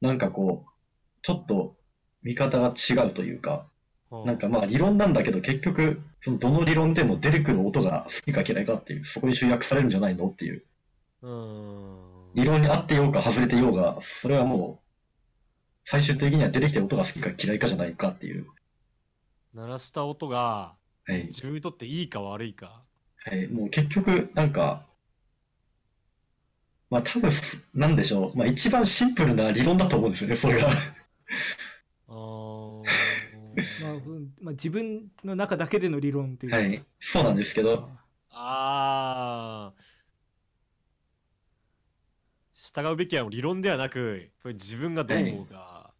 [0.00, 0.70] なんかこう、
[1.22, 1.74] ちょっと
[2.22, 3.66] 見方が違うというか、
[4.10, 4.22] あ。
[4.24, 10.64] なんかまあ理論なんだけど結局、そのどの理論でも出てくる音が好きか嫌いかっていう、そこに集約されるんじゃないのっていう。
[11.22, 12.05] うーん。
[12.36, 14.86] 理論に合ってようか外れてようが、それはもう、
[15.86, 18.46] 最終的には出てきた音が好きか嫌いかじゃないかっていう。
[19.54, 20.76] 鳴らした音が
[21.06, 21.26] はい。
[21.28, 22.82] 自分にとっていいか悪いか。
[23.24, 23.46] はい。
[23.46, 24.84] もう結局、なんか、
[26.90, 27.30] まあ多分、
[27.74, 28.36] なんでしょう。
[28.36, 30.68] まあ一番シンプルな理論だと思うんですよね、それが。
[32.08, 32.84] あー
[33.78, 33.94] まあ
[34.40, 36.84] まあ、自分の中だけでの理論というか、はい。
[37.00, 37.88] そうなんですけど、
[38.30, 39.85] あー。
[42.56, 45.92] 従うべきは理論ではなく、これ自分がどう思うか。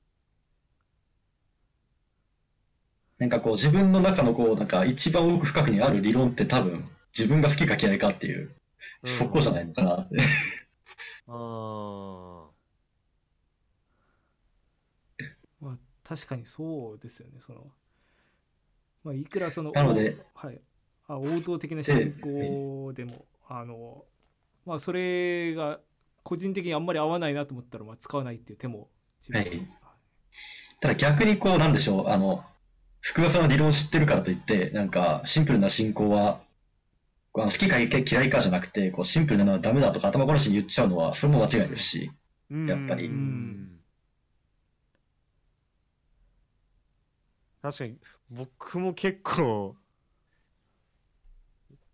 [3.19, 8.57] なんかこう自分の中のこう、なんか一番奥深くにある理論って多分、自分が好きか嫌いかっていう、うん
[9.09, 10.17] そこじゃないのかなって。
[11.29, 12.47] あー。
[15.61, 17.71] まあ、確かにそうですよねその、
[19.05, 20.61] まあ、いくらそのなのでおはい、
[21.07, 24.07] あ王道的な信仰でも、あの
[24.65, 25.81] まあそれが
[26.27, 28.89] 個人的にあんまり合わないなと思ったら、まあ、使わないっていう手も
[29.33, 29.41] は。
[29.41, 29.69] い。
[30.81, 32.45] ただ逆にこう、なんでしょう、あの、
[33.01, 36.41] 福田さんの理論を知ってるからといって、なんか、シンプルな信仰は、
[37.31, 42.11] こうあの好きか嫌いかじゃなくて、こうシンプルなのはダメだとか頭殺しに言っちゃうのは、それも間違いですし、
[42.51, 42.67] うん。
[42.67, 43.07] やっぱり。
[43.07, 43.81] うん。
[47.63, 47.99] 確かに
[48.31, 49.77] 僕も結構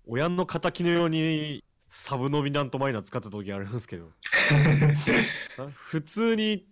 [0.06, 1.64] 親の敵のように
[1.94, 4.10] サブドミナントマイナー使った時あるんですけど。
[5.58, 6.66] あ 普通に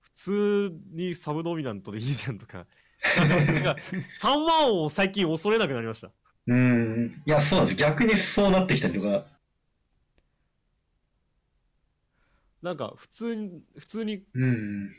[0.00, 2.66] 普通にサブドミナントでいいじゃんとか。
[3.16, 3.76] なんか
[4.20, 6.08] 3万を最近恐れなくなりました。
[6.08, 7.78] うーん、いや、そうなんです。
[7.78, 9.26] 逆にそうなってきたりとか、
[12.62, 14.90] なんか普通に普通にうん、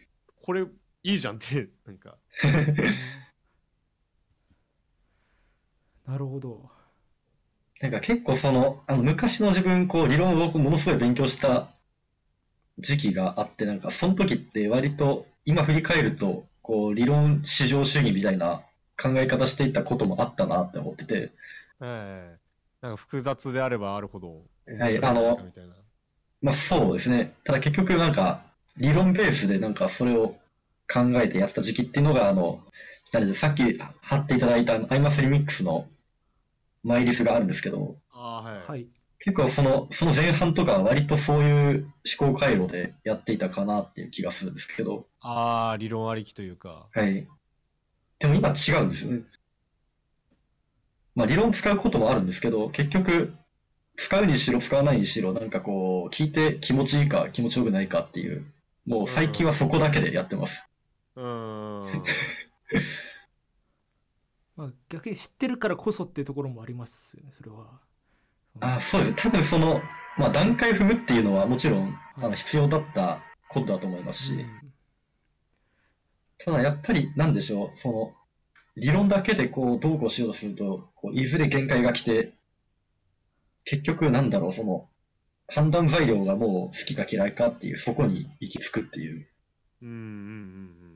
[0.42, 0.62] これ
[1.04, 2.18] いいじゃんってなんか。
[6.08, 6.81] なるほど
[7.82, 11.70] なんか結構その、あの昔の自分、こう、理論をものすごい勉強した
[12.78, 18.62] 時期があって、なんかその時って割と、今振り返ると、こう、理論至上主義みたいな
[19.02, 21.32] 考え方していたこともあったなって思ってて、
[21.82, 22.38] ええ
[22.82, 25.74] なんか複雑であればあるほどはい面白いんじゃないかみたいな。
[26.42, 27.34] まあそうですね。
[27.44, 28.46] ただ結局なんか、
[28.78, 30.36] 理論ベースでなんかそれを
[30.92, 32.64] 考えてやった時期っていうのが、あの、
[33.12, 35.88] 何でさっき貼っていただいたアイマスリミックスの
[36.84, 38.68] マイリスがあるんですけど、ああ、はい。
[38.68, 38.88] はい
[39.24, 46.88] 結構その、その前半とかは割とそういう思考回路でやっていたかなっていう気がするんですけど、ああ、理論ありきというか。
[46.92, 47.28] はい。
[48.18, 49.22] でも今違うんですよね。
[51.14, 53.36] まあ理論使うこともあるんですけど、結局、
[53.96, 58.46] 使うにしろ使わないにしろ、なんかこう、聞いて気持ちいいか気持ちよくないかっていう、
[58.88, 60.68] もう最近はそこだけでやってます。
[61.16, 62.04] うーん。
[64.62, 67.80] まあ、逆に知ってるからこそっていうところもありますよねそれは。
[68.60, 69.16] あそうです。
[69.16, 69.82] 多分その、
[70.20, 74.74] まあ段階踏むっていうのはもちろん、あの必要だったことだと思いますし、うん。
[76.38, 78.14] ただやっぱりなんでしょう、その、
[78.76, 82.36] 理論だけでこう、どうこうしようとすると、こういずれ限界が来て、
[83.64, 84.88] 結局なんだろう、その、
[85.48, 89.28] 判断材料がもう好きか嫌いかっていう、そこに行き着くっていう。
[89.82, 90.91] うんうんうん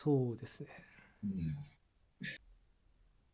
[0.00, 0.68] そうですね。
[1.24, 1.56] うん。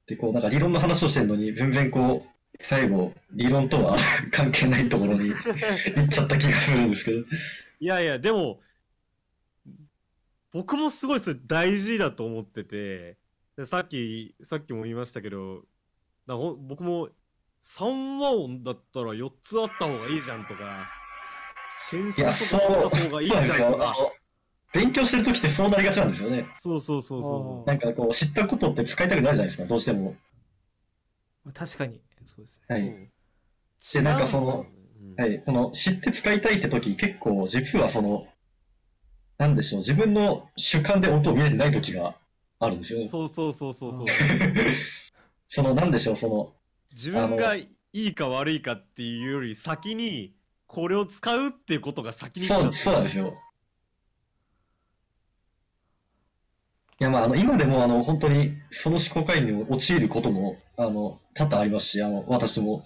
[0.07, 3.99] で、こう、なんか理論の話をしてるのに、全然こう、最後、理論とは
[4.33, 7.19] 関係ないところに 行っちゃった気がするんですけど。
[7.19, 7.25] い
[7.87, 8.63] やいや、でも、
[10.53, 13.19] 僕もすごいそれ大事だと思ってて、
[13.59, 15.67] でさっき、さっきも言いましたけど、
[16.27, 17.11] なほん僕も
[17.63, 20.89] 3和音だったら4つあった方がいいじゃんとか、
[21.91, 24.13] 検いや、証そう、とかあった方がいいじゃんとか、の、
[24.75, 26.47] 勉強してる時ってそうなりがちなんですよね。
[26.55, 30.17] そうそうそうそなんかこう、知ったことって使いたくなるじゃないですか、どうしても。
[31.45, 32.73] まあ確かにそうですねう。
[32.73, 32.83] はい。
[32.83, 33.11] うん
[33.93, 34.67] でなんかその
[35.17, 35.41] はい。
[35.45, 38.27] この、知って使いたいって時、結構、実はその、
[39.39, 42.17] なんでしょう、自分の主観で音を見れてない時が
[42.59, 43.05] あるんですよね。
[43.05, 44.07] うんそうそうそうそうそう。
[45.49, 46.53] その、なんでしょう、その、
[46.93, 50.35] 自分がいいか悪いかっていうより先に
[50.67, 53.35] これを使うっていうことが先にそう、そうなんですよ。
[57.01, 62.85] いや、まあ、あの、今でも、あの、本当に、その思考回路に陥ることも、あの、多々ありますし、あの、私も、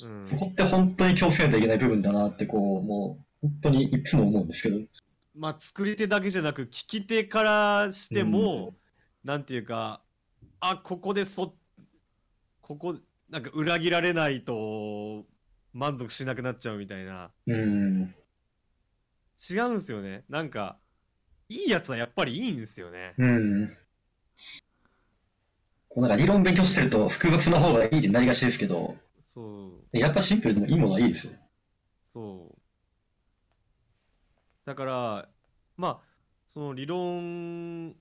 [0.00, 0.26] うん。
[0.30, 4.78] ここって本当に気をつけないといけない部分だなって、こう、もう、本当にいつも思うんですけど。
[5.34, 8.74] まあ作り手だけじゃなく聞き手からしても、
[9.24, 10.02] なんていうか
[10.60, 11.54] あここでそ
[12.60, 12.96] ここ
[13.30, 15.24] なんか裏切られないと
[15.72, 17.30] 満足しなくなっちゃうみたいな。
[17.46, 18.14] うん。
[19.50, 20.24] 違うんですよね。
[20.28, 20.78] なんか
[21.52, 23.76] いいやつはやっぱりいいんですよねうん。
[25.88, 28.96] こうなんか理論勉強してると複雑な方がいいってなりがちですけど、
[29.26, 31.34] そうやっぱシンプルでもいいものはいいですよ。
[32.06, 32.58] そう
[34.64, 35.28] だから
[35.76, 36.08] まあ
[36.48, 37.94] その理論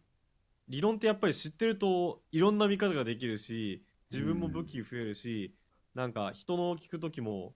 [0.70, 5.54] 理論ってやっぱり知ってるといろんな見方ができるし自分も武器増えるし、
[5.94, 7.54] なんか人の聞く時も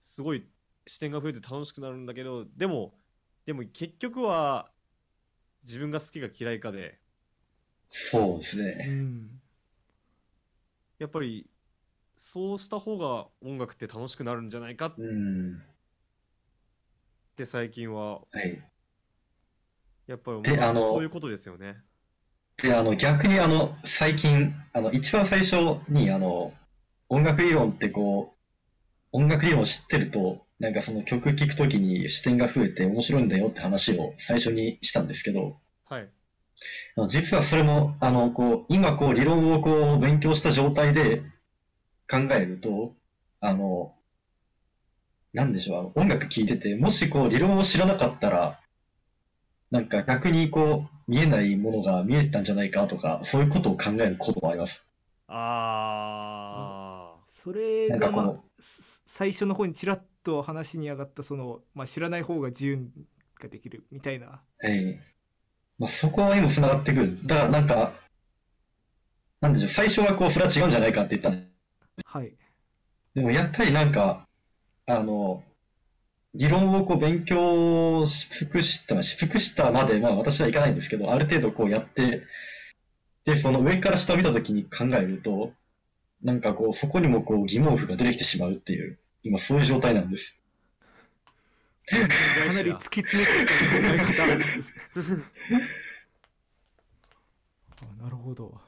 [0.00, 0.46] すごい
[0.86, 2.94] 視点が増えて楽しくなるんだけどでも
[3.46, 4.70] でも結局は
[5.64, 7.00] 自分が好きか嫌いかで
[7.90, 8.88] そうですうね。
[8.88, 9.40] ん
[10.98, 11.48] やっぱり
[12.16, 15.62] そうした方が音楽って楽しくなるんじゃないかっうん。
[17.36, 18.62] て最近ははい。
[20.08, 21.76] やっぱり思でいそういうことですよね。
[22.62, 25.56] で、あの、逆にあの、最近、あの、一番最初
[25.88, 26.52] に、あの、
[27.08, 28.34] 音楽理論ってこ
[29.12, 36.08] う、音楽理論を知ってると、なんかその曲聴くときに視点が増えて面白いんだよって話を最初にしたんですけど、はい。
[37.08, 41.20] 実はそれも、あの、こう、今こう、理論をこう、勉強した状態で
[42.10, 42.94] 考えると、
[43.40, 43.94] あの、
[45.34, 48.58] なんでしょう、あの音楽聴いてて、もしこう、理論を知らなかったら、
[49.70, 54.82] なんか逆にこう、見えないものが見えてたんじゃないかとか、そういうことを考えることもあります。
[55.28, 55.96] あ
[57.28, 62.88] それなんかこのがまあす最初の方にちらっと話に上がったその、まあ、知らない方が自由
[63.40, 64.42] ができるみたいな。
[64.58, 64.98] はい。
[65.78, 67.24] まあ、そこにも繋がってくる。
[67.24, 67.92] だからなんか、
[69.40, 71.46] なんでしょう、最初はこう、それは違うんじゃないかって言ったん
[72.04, 72.34] はい。
[73.14, 74.26] でもやっぱりなんか、
[74.86, 75.44] あの、
[76.34, 82.24] 理論をこう勉強し尽くした、し尽くしたまで、まあ私はいかないんですけど、ある程度こうやって、
[83.24, 85.52] で、その上から下を見たときに考えると、
[86.22, 90.36] なんかこう、そこにもこう疑問符が出てきてしまうっていう、今そういう状態なんです。
[91.86, 92.04] かな
[92.62, 94.74] り突き詰めてきた考え方なんです
[98.02, 98.60] なるほど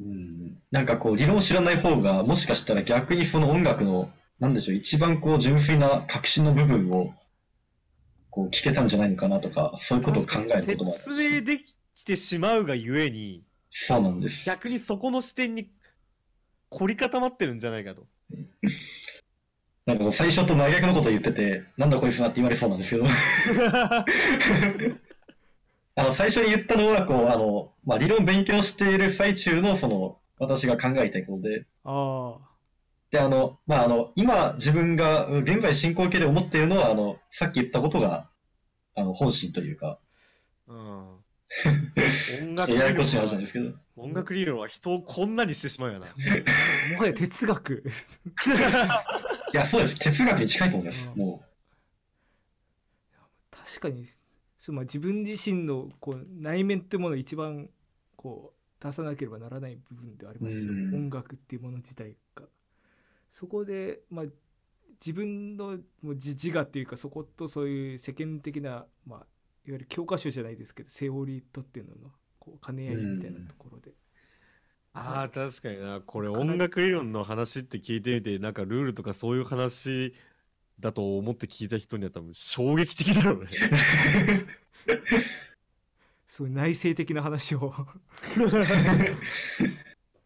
[0.00, 0.60] うん。
[0.72, 4.10] なんかこう、理論を知らない方が、もしかしたら逆にその音楽の、
[4.40, 7.14] なんでしょう、一番こう、純粋な革新の部分を、
[8.30, 11.00] こう、聞けたんじゃないのかなとか、そういうことを考えることもある。
[11.00, 11.60] 説明で
[11.94, 14.44] きてしまうがゆえにそうなんです。
[14.46, 15.70] 逆にそこの視点に
[16.70, 18.06] 凝り固まってるんじゃないかと。
[19.86, 23.04] なんか最初と真逆のことを言ってて、なんだこいつなって言われそうなんですけど、
[25.96, 32.38] あの、最初に言ったのは、こう、あの、まあ、理論勉強している最中の、その、私が考えたいことで、あ
[33.10, 38.28] で、あの、まあ、あの、今自分が現在進行形で思っているのは、あの、さっき言ったことが、
[38.96, 40.00] あの、本心というか、
[40.66, 40.76] うん、
[42.40, 46.06] 音楽 ややこしい話なんはですけど、音楽理論は人をこんなにしてしまうよな。
[46.06, 46.10] あ
[46.94, 47.84] もはや哲学
[49.54, 49.98] いや、そうです。
[50.00, 51.08] 哲学に近いと思います。
[51.14, 51.42] うんも
[53.52, 54.06] 確かに
[54.58, 57.70] そう、まあ、自分自身のこう内面ってものを一番
[58.16, 62.44] こう出さなければならない部分ではありますよ、うん音楽っていうもの自体が。
[63.30, 64.24] そこで、まあ、
[65.00, 69.26] 自分のもう自自我っていうかそことそういう世間的な、まあ、
[69.64, 73.92] ゆる教科書じゃないですけどセオリーとっていうののこう兼ね合いみたいなところで、
[74.94, 76.00] ああ、確かにな。
[76.00, 80.14] これ音楽理論の話って聞いてみて、なんかルールとかそういう話
[80.78, 83.50] だと思って聞いた人には多分衝撃的だろうね。
[86.26, 87.72] すごい内省的な話を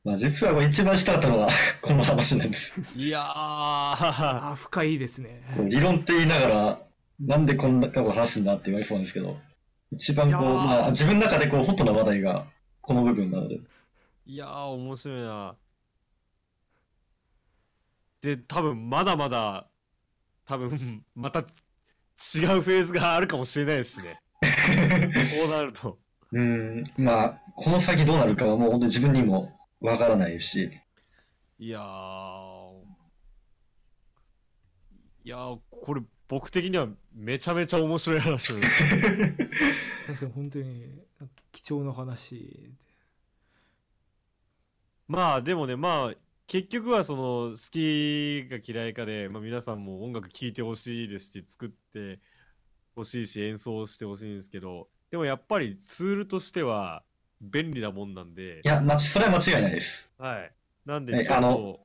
[0.05, 1.51] まあ実は一番したかったのは
[1.83, 2.99] この話なんです。
[2.99, 6.83] いやー、ああ深いですね理論って言いながら、
[7.21, 9.39] なんでこんなこと話すんだって言われそうなんですけど、
[9.91, 12.47] 一番こう、まあ自分の中でこうホットな話題が
[12.83, 13.61] この部分なので。
[14.31, 15.57] いやー、面白いな。
[18.21, 19.71] で、多分まだまだ、
[20.45, 24.21] 多分 また違うフェーズがあるかもしれないですしね。
[25.41, 25.99] こうなると。
[26.33, 30.71] うん、まあ、この先どうなるかはもう本当に自分にもわからないし、
[31.59, 32.83] いやー、
[35.25, 38.91] いやー、これ僕的にはめちゃめちゃ面白い話ですよ
[40.07, 41.03] 確かに本当に
[41.51, 42.75] 貴重な話
[45.09, 46.15] まあでもねまあ
[46.47, 52.21] 結局はその好きか嫌いかで、まあ、皆さんも音楽聴いてほしいですし作って
[52.95, 57.03] ほしいし演奏してほしいんですけどでもやっぱりツールとしては
[57.41, 58.61] 便利なもんなんで。
[58.65, 60.09] いや、ま、それは間違いないです。
[60.19, 60.53] はい。
[60.85, 61.81] なんはいでちょっと、あの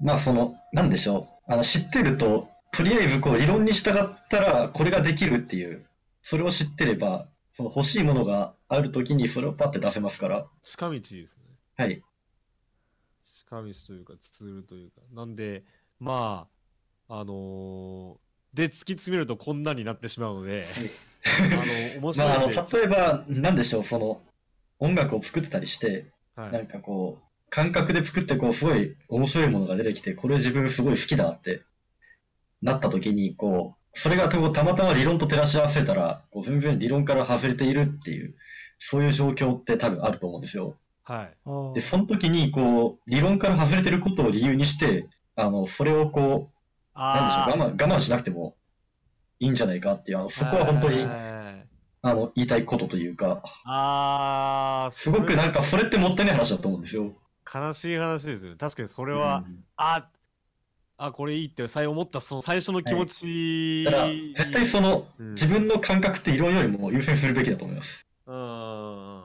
[0.00, 1.52] まあその、なんでしょう。
[1.52, 5.86] あの、知ってると、とりあえずこう理論に従ったらこれができるっていう、
[6.22, 11.26] それを知ってれば、その欲しいものがあるときにそれをパッて出せますから、近道ですね
[11.76, 12.02] はい。
[13.24, 15.64] 近道というかツールというかなんで
[16.00, 16.48] ま
[17.08, 20.64] ああのーで突き詰めるとこんなになってしまうので
[21.26, 24.22] あの面まあ、あの、例えば、なんでしょう、その、
[24.78, 31.62] 音楽を作ってたりして、はいなんかこう、感覚で作って、こう、すごい面白いものが出てきて、これ自分すごい好きだって
[32.62, 38.36] なった時に、こう、それがたまたま理論と照らし合わせたら、こう全然理論から外れているっていう、
[38.78, 40.76] そういう状況って多分あると思うんですよ。
[41.06, 41.36] はい。
[41.46, 48.56] ああで、その時に、こう、理論から外れてることを理由にして、あの、それをこう、なんでしょう、我慢、我慢しなくても
[49.38, 51.68] いいんじゃないかっていう、あの、そこは本当に、はい
[52.02, 57.04] あの、言いたいことというか、あーすごくなんか、そそれってもったいない話だと思うんですよ。
[57.04, 58.56] れ悲しい話ですよね。
[58.58, 59.64] 確かにそれは、うん。
[59.76, 60.08] あ
[60.98, 65.30] あこれいいって最思ったその最初の気持ち、だから、絶対その、うん。
[65.32, 68.06] 自分の感覚って理論よりも優先するべきだと思います。
[68.26, 69.15] うん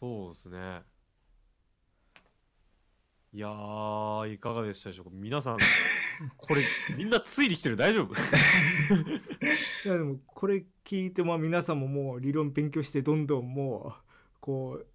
[0.00, 0.82] そうですね。
[3.32, 5.10] いやーいかがでしたでしょうか？
[5.14, 5.58] 皆さん
[6.36, 6.62] これ
[6.96, 8.14] みんなついてきてる大丈夫？
[8.18, 14.02] いやでもこれ聞いてまあ皆さんももう理論勉強してどんどんもう
[14.40, 14.86] こう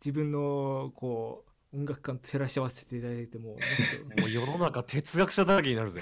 [0.00, 1.45] 自分のこう
[1.76, 6.00] 音楽感と照らし合わせていただいてももっともう世の中哲学者だらけになるぜ。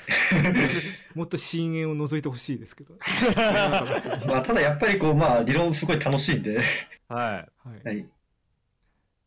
[1.14, 2.95] もっと 深淵を覗いてほしいですけど、
[4.29, 6.61] まあ、ただやっぱりこう、まあ、理論すごい楽しいんで、
[7.09, 7.49] はい。
[7.68, 7.85] はい。
[7.85, 8.07] はい。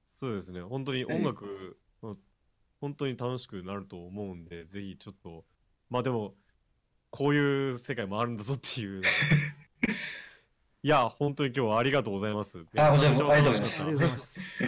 [0.08, 0.62] そうですね。
[0.62, 1.78] 本当に音楽、
[2.80, 5.44] 本当に楽しくなると思うんでぜひちょっと
[5.90, 6.36] まあでも
[7.10, 9.04] こういう世界もあるんだぞっていう。
[10.84, 12.60] いや本当に今日はありがとうございます。
[12.60, 14.60] ありがとうございます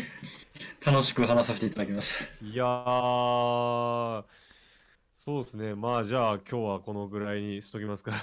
[0.91, 2.45] 楽しく話させていただきました。
[2.45, 4.23] いやー、
[5.13, 5.75] そうですね。
[5.75, 8.09] まあじゃあ今日はこのぐらいにしときますか。
[8.11, 8.21] もう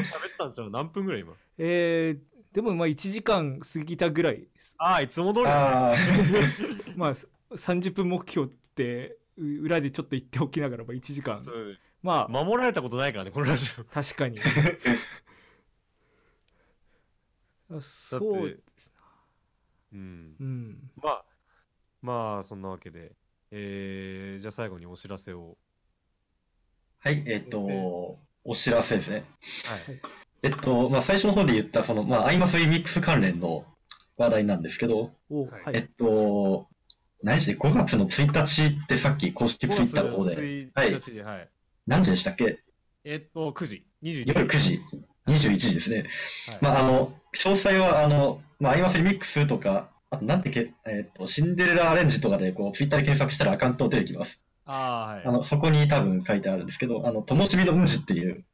[0.00, 0.70] 喋ったんちゃう？
[0.70, 1.34] 何分ぐらい今？
[1.58, 4.48] えー、でもまあ1時間過ぎたぐらい
[4.78, 5.96] ああ、いつも通りだあ
[6.96, 7.14] まあ
[7.54, 11.40] 30分目標ってう裏でちょっと言っておきながらば1時間
[12.02, 13.84] まあ守られたことないからね、このラジオ。
[13.84, 14.40] 確かに
[17.70, 18.94] あそうですね
[19.92, 20.36] うん。
[20.40, 21.24] うんまあ、
[22.02, 23.12] まあそんなわけで、
[23.52, 25.56] えー、じゃあ最後にお知らせを。
[26.98, 27.60] はい、えっと、
[28.44, 29.24] お知らせですね。
[29.64, 30.00] はい。
[30.44, 33.64] えっと、まあ、最初の方で言った、その、まあ、アイマスリミックス関連の
[34.16, 36.68] 話題なんですけど、おはいはい、えっと、
[37.22, 37.52] 何時？
[37.54, 41.48] で5月の1日ってさっき公式ツイッターの方5で、月1日はい。
[41.86, 42.60] 何時でしたっけ？
[43.04, 43.86] えっと、9時。
[44.02, 44.28] 21時。
[44.28, 44.80] 夜9時、
[45.26, 46.06] 21時ですね。
[46.48, 46.58] はい。
[46.60, 54.40] まあ、あの、詳細は、あの、まあ、アイマスリミックスとか、あと、なんてけ、えっと、シンデレラアレンジとかで、こう、ツイッターで検索したらアカウント出てきます。
[54.66, 55.24] ああ、はい。
[55.24, 58.44] あの、そこに多分書いてあるんですけど、あの、ともしびのうんじっていう、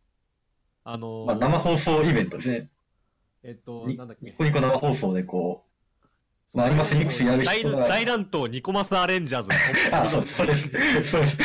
[0.84, 2.70] あのーまあ、生放送イベントですね。
[3.42, 4.26] えっと、になんだっけ？
[4.26, 4.32] ニ。
[4.32, 5.64] コニコ生放送で、こ
[6.54, 9.50] まあアニマスミックスやる人が大大乱闘ニコマスアレンジャーズ。
[9.50, 9.54] う、
[9.92, 10.70] あ、そうそうです。
[11.04, 11.36] そうです。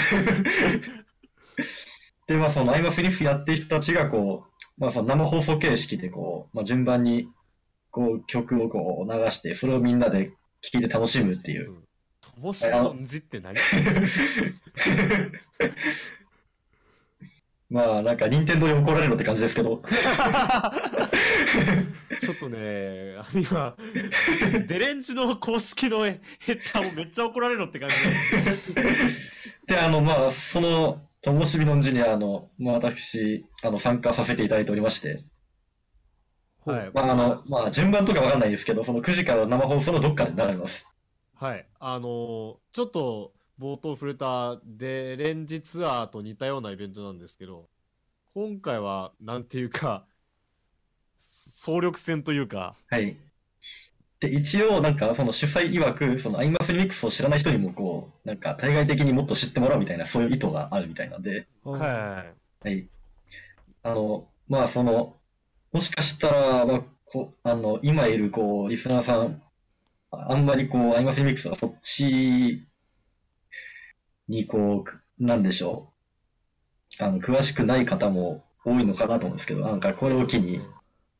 [2.27, 4.45] で、まあ、そのアイマスリックやってる人たちが、こ
[4.77, 7.27] う、まあ、その生放送形式で、こう、まあ、順番に、
[7.93, 10.31] こう、曲をこう流して、それをみんなで
[10.61, 11.75] 聴いて楽しむっていう。
[12.21, 13.55] ともしのんじって何？
[17.69, 19.83] まあ、なんか、任天堂に怒られるって感じですけど。
[22.19, 23.75] ちょっとね、今、
[24.67, 28.75] デレンジの公式のヘッダーもめっちゃ怒られろって感じ
[29.67, 35.19] であの、まあ、その、ともしびのんじに、あの、まあ、私、あの、参加させていただいておりまして、
[36.65, 36.93] はい。
[36.93, 40.87] まあ、あの、まあ、順番とかわかんないですけど、その9時から生放送のどっかで流れます。
[41.33, 41.67] はい。
[41.79, 47.69] あのーちょっと冒頭触れたデレンジツアーと似たようなイベントなんですけど、
[48.35, 50.07] 今回は、なんていうか、
[51.17, 53.17] 総力戦というか、はい。
[54.19, 62.35] で、一応、なんか、その主催曰く、そのアイマスリミックスを知らない人にも、こう、なんか、対外的にもっと知ってもらうみたいな、そういう意図があるみたいなんで、はいはい。
[62.61, 62.87] はい。
[63.83, 65.21] あの、まあ、その、
[65.73, 69.41] もしかしたら、まあ、こあの、今いる、こう、リスナーさん、
[70.11, 72.67] ああんまり、こう、アイマスリミックスはそっち
[74.27, 75.91] に、こうく、なんでしょ
[76.99, 77.03] う。
[77.03, 80.61] あの、詳しくない方も多いのかなと思うんですけど、なんか、これを機に、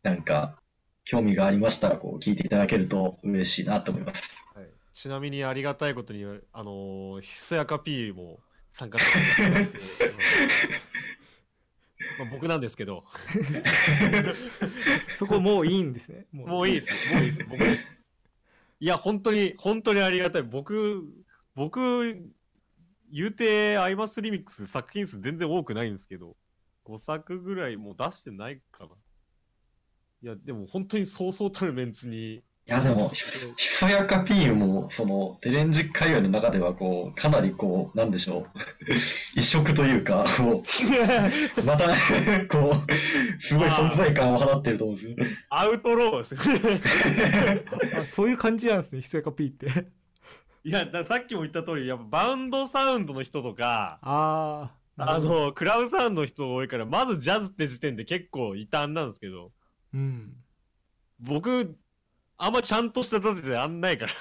[0.04, 0.60] なんか、
[1.04, 4.30] 興味がありましたら、こう、聞いていただけると嬉しいなと思います。
[4.54, 8.40] はい、ちなみにありがたいことに、あのー、ひそやか P も
[8.72, 9.72] 参加してくれて
[12.20, 13.06] まあ僕なんですけど、
[15.14, 16.26] そこもういいんですね。
[16.32, 17.92] ももういいです、もういいです、僕です。
[18.80, 20.44] いや、本当に、本当にありがたい。
[20.44, 21.04] 僕、
[21.56, 22.22] 僕、
[23.12, 26.36] 言うて、アイマスリミックス作品数全然多くないんですけど、
[26.86, 28.90] 5作ぐらいもう出してないかな。
[30.22, 32.44] いや、でも本当にそうそうたるメンツに。
[32.66, 38.60] いや、でも、ひそやか P も、その、デレンジ界隈の中では、こう、かなりこう、なんでしょう、
[39.36, 40.64] 異色というか、こう、
[41.66, 41.90] また、
[42.48, 45.28] こう、すごい存在感を放ってると思うんですよ。
[45.50, 48.00] アウトローですよ。
[48.02, 49.88] あそういう感じなんですね、ひそやか P って。
[50.64, 55.20] いや、さっきも言った通り、やっぱバウンドサウンドの人とか、ああ。
[55.20, 59.52] の、クラウドサウンドの人多いから、まずジャズって時点で結構異端なんですけど、
[59.94, 60.34] うん。
[61.20, 61.78] 僕、
[62.44, 64.12] あんまちゃんとしたジャズじゃやんないから。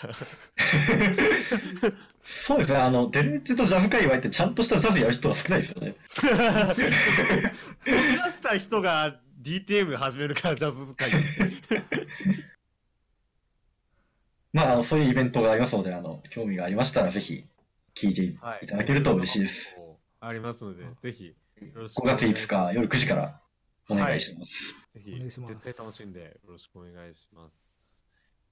[2.24, 5.96] そうですね、あの、デレンジとジャズ界隈ってちゃんとしたジャズやる人が少ないですよね。
[6.06, 6.06] こ
[7.84, 11.10] じらした人が DTM 始めるから、ジャズ界。
[14.52, 17.48] まあ、あの、そういうイベントがありますので、あの、興味がありましたら、ぜひ、
[17.96, 19.76] 聞いていはいただけると嬉しいです。。
[20.20, 21.34] ありますので、ぜひ、よ
[21.74, 23.40] ろしく5月5日夜9時から
[23.88, 24.52] お願いします。
[24.94, 27.81] ぜひお願いします絶対楽しんでよろしくお願いします。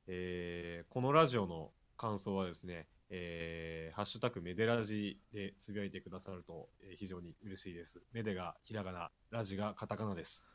[0.06, 8.02] えーこのラジオの感想はですね、えーハッシュタグメデラジでつぶやいてくださると、えー非常に嬉しいです。
[8.12, 10.48] メデがひらがな、ラジがカタカナです。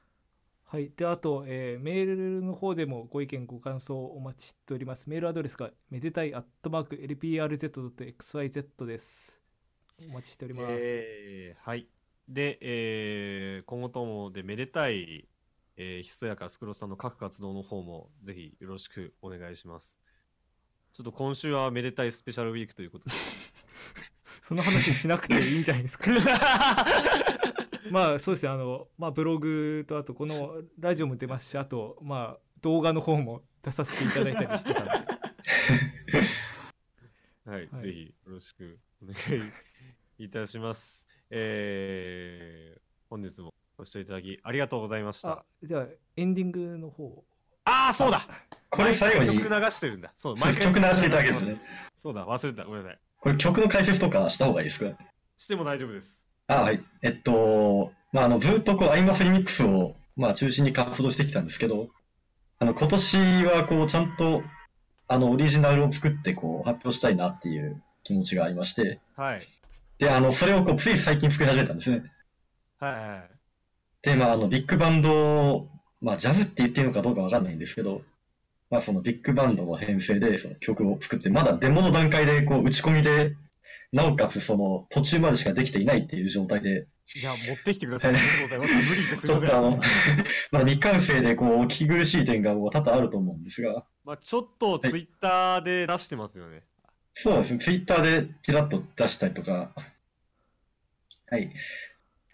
[0.63, 0.91] はい。
[0.97, 2.05] で、あと、えーメー
[2.39, 5.09] ルの方でもご意見、ご感想をお待ちしております。
[5.09, 9.41] メールアドレスが、めでたいアットマーク LPRZ.xyz です。
[10.09, 10.73] お待ちしております。
[10.81, 11.87] えーはい。
[12.27, 15.27] で、えー今後ともでめでたい、
[15.77, 19.99] えーひそやかスクロスさんの各活動の方もぜひよろしくお願いします。
[20.91, 23.15] ちょっと今週はめでたいスペシャルウィークということで。
[24.41, 26.11] その話しなくていいんじゃないですか。
[27.91, 28.49] まあ、そうですね。
[28.49, 34.91] あの、まあ、ブログと、あと、このラジオも出ますし、あと、まあ、動画の方も出させていただいたりしてたんで。
[37.45, 39.15] はい、はいぜひよろしくお願
[40.19, 41.07] いいたします。
[41.29, 45.85] えー、本日もご視聴いただきありがとうございましたあ。、じゃあ、
[46.15, 47.23] エンディングの方。
[47.65, 48.27] ああー、そうだ
[48.69, 50.11] これ最後に、曲流してるんだ。
[50.15, 51.61] そう、曲流していただけるんですね。
[51.95, 52.65] そうだ、忘れてた。
[52.65, 52.99] ごめんなさい。
[53.19, 54.91] これ曲の解説とかした方がいいですか？
[55.37, 56.25] しても大丈夫です。
[56.47, 56.83] あ、はい。
[57.01, 61.89] えっと、まあ、あの、ずっとこう、アイマスリミックスを、まあ、中心に活動してきたんですけど、
[62.59, 64.43] あの、今年はこう、ちゃんと、
[65.07, 69.47] あの、オリジナルを作って、こう、発表したいなっていう気持ちがありまして、はい。
[69.97, 72.03] で、あの、それをこう、つい最近作り始めたんですね。
[72.79, 73.29] はいはいはい。
[74.05, 75.67] で、まあ、あの、ビッグバンド、
[75.99, 78.03] まあ、ジャズって言っていいのかどうかわかんないんですけど、
[78.69, 83.35] まあ、そのビッグバンドの編成で、その曲を作って、まだデモの段階で、こう、打ち込みで、
[83.91, 88.15] なおかつ、その、途中までしかできていないっていう状態で、いや、持ってきてください。
[88.15, 88.89] ありがとうございます。
[88.89, 90.17] 無理ですちょっとあのいません。、
[90.51, 96.63] まだ未完成で、こう、聞き苦しい点が多々あると思うんですが、まあ、ちょっとツイッターで出してますよね。
[97.15, 97.59] そうなんですね。
[97.59, 99.71] ツイッターでちらっと出したりとか。
[101.27, 101.51] はい。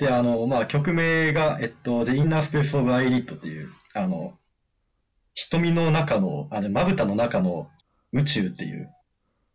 [0.01, 4.33] で、あの、まあ、曲名が、えっと、The Inner Space of Eyelid っていう、あの、
[5.35, 7.69] 瞳の中の、あの、まぶたの中の
[8.11, 8.89] 宇宙っていう、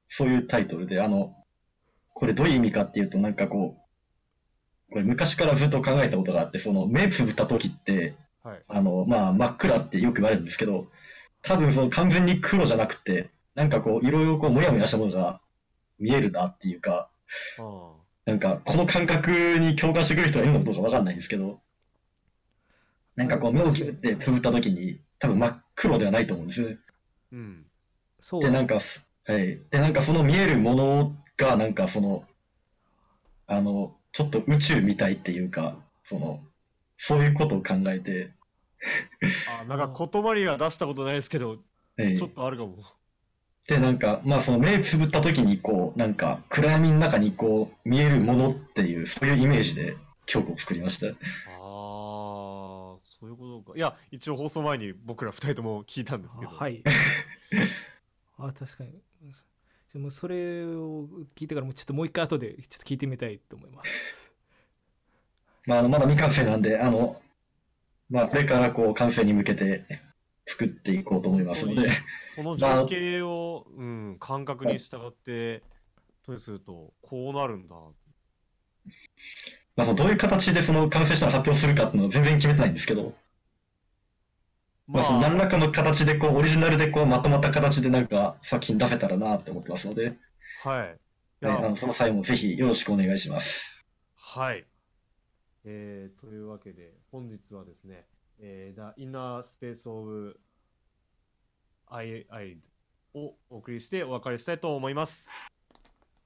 [0.08, 1.34] そういうタイトルで、あの、
[2.14, 3.76] これどういう意味かっていうと、なんかこ
[4.88, 8.14] う、これ昔からずっと考えたことがあって、その、目つぶった時って、
[8.44, 8.62] はい。
[8.68, 10.86] あの、まあ、真っ暗ってよく言われるんですけど、
[11.42, 15.40] 多分その完全に黒じゃなくて、なんかこう、いろいろこう、もやもやしたものが
[15.98, 17.10] 見えるなっていうか、
[17.58, 19.30] あなんか、この感覚
[19.60, 21.60] に共感してくる人がいるのかどうかわかんないんですけど、
[23.14, 26.78] なんかこう、目をギュってつぶった時に、多分真っ黒ではないと思うんですよね。
[27.32, 27.62] うん。
[27.62, 27.68] で、
[28.20, 28.80] そうでなんか、
[29.26, 29.60] はい。
[29.70, 32.24] で、なんかその見えるものが、なんかその、
[33.46, 36.40] あの、ちょっと宇宙みたいっていうか、その、
[36.98, 38.32] そういうことを考えて、
[39.60, 41.58] あ、なんか言葉には出したことないですけど、
[41.96, 42.76] はいちょっとあるかも。
[43.66, 51.08] で、なんか、まあその目つぶった時にこう、なんか暗闇の中にこう、見えるものっていう、そういうイメージで曲を作りました。
[51.08, 51.14] ああ、
[51.58, 53.76] そういうことか。
[53.76, 56.52] いや、一応放送前に僕ら二人とも聞いたんですけど。
[56.52, 56.82] あはい
[58.38, 58.90] あ確かに
[59.96, 64.30] でもそれを聞いてからもうちょっともう一回後でちょっと聞いてみたいと思います
[65.64, 67.20] まああの、まだ未完成なんで、あの、
[68.10, 69.86] まあこれからこう、完成に向けて
[70.46, 71.90] 作っていこうと思いますので、
[72.34, 75.62] その情景を、うん、感覚に従って、
[76.24, 77.74] とにすると、こうなるんだ。
[79.74, 83.14] まあそのどういう形でその完成したのを発表するかっていうのは全然決めてないんですけど、
[84.86, 90.16] まあ、その何らかの形でこう、オリジナルでこう、まとまった形でなんか作品出せたらなって思ってますので、
[90.62, 90.98] はい。
[91.42, 93.84] いね、やあのその際もぜひよろしくお願いします。
[94.14, 94.64] はい。
[95.64, 98.06] えー、というわけで、本日はですね、
[98.40, 100.38] えー、The Inner Space of
[101.88, 102.58] I, I
[103.14, 105.30] をお送りしてお別れしたいと思います。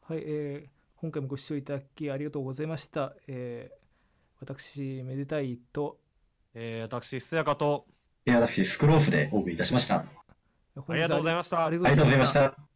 [0.02, 3.80] はい、えー今回もご視聴いただきありがとうございました、えー
[4.42, 5.98] 私めでたいと
[6.54, 7.86] えー、私、すやかと、
[8.26, 9.96] いや、私、スクローフでお送りいたしました。
[9.96, 10.04] あ
[10.88, 12.69] ありがとうございましたありがとうございました。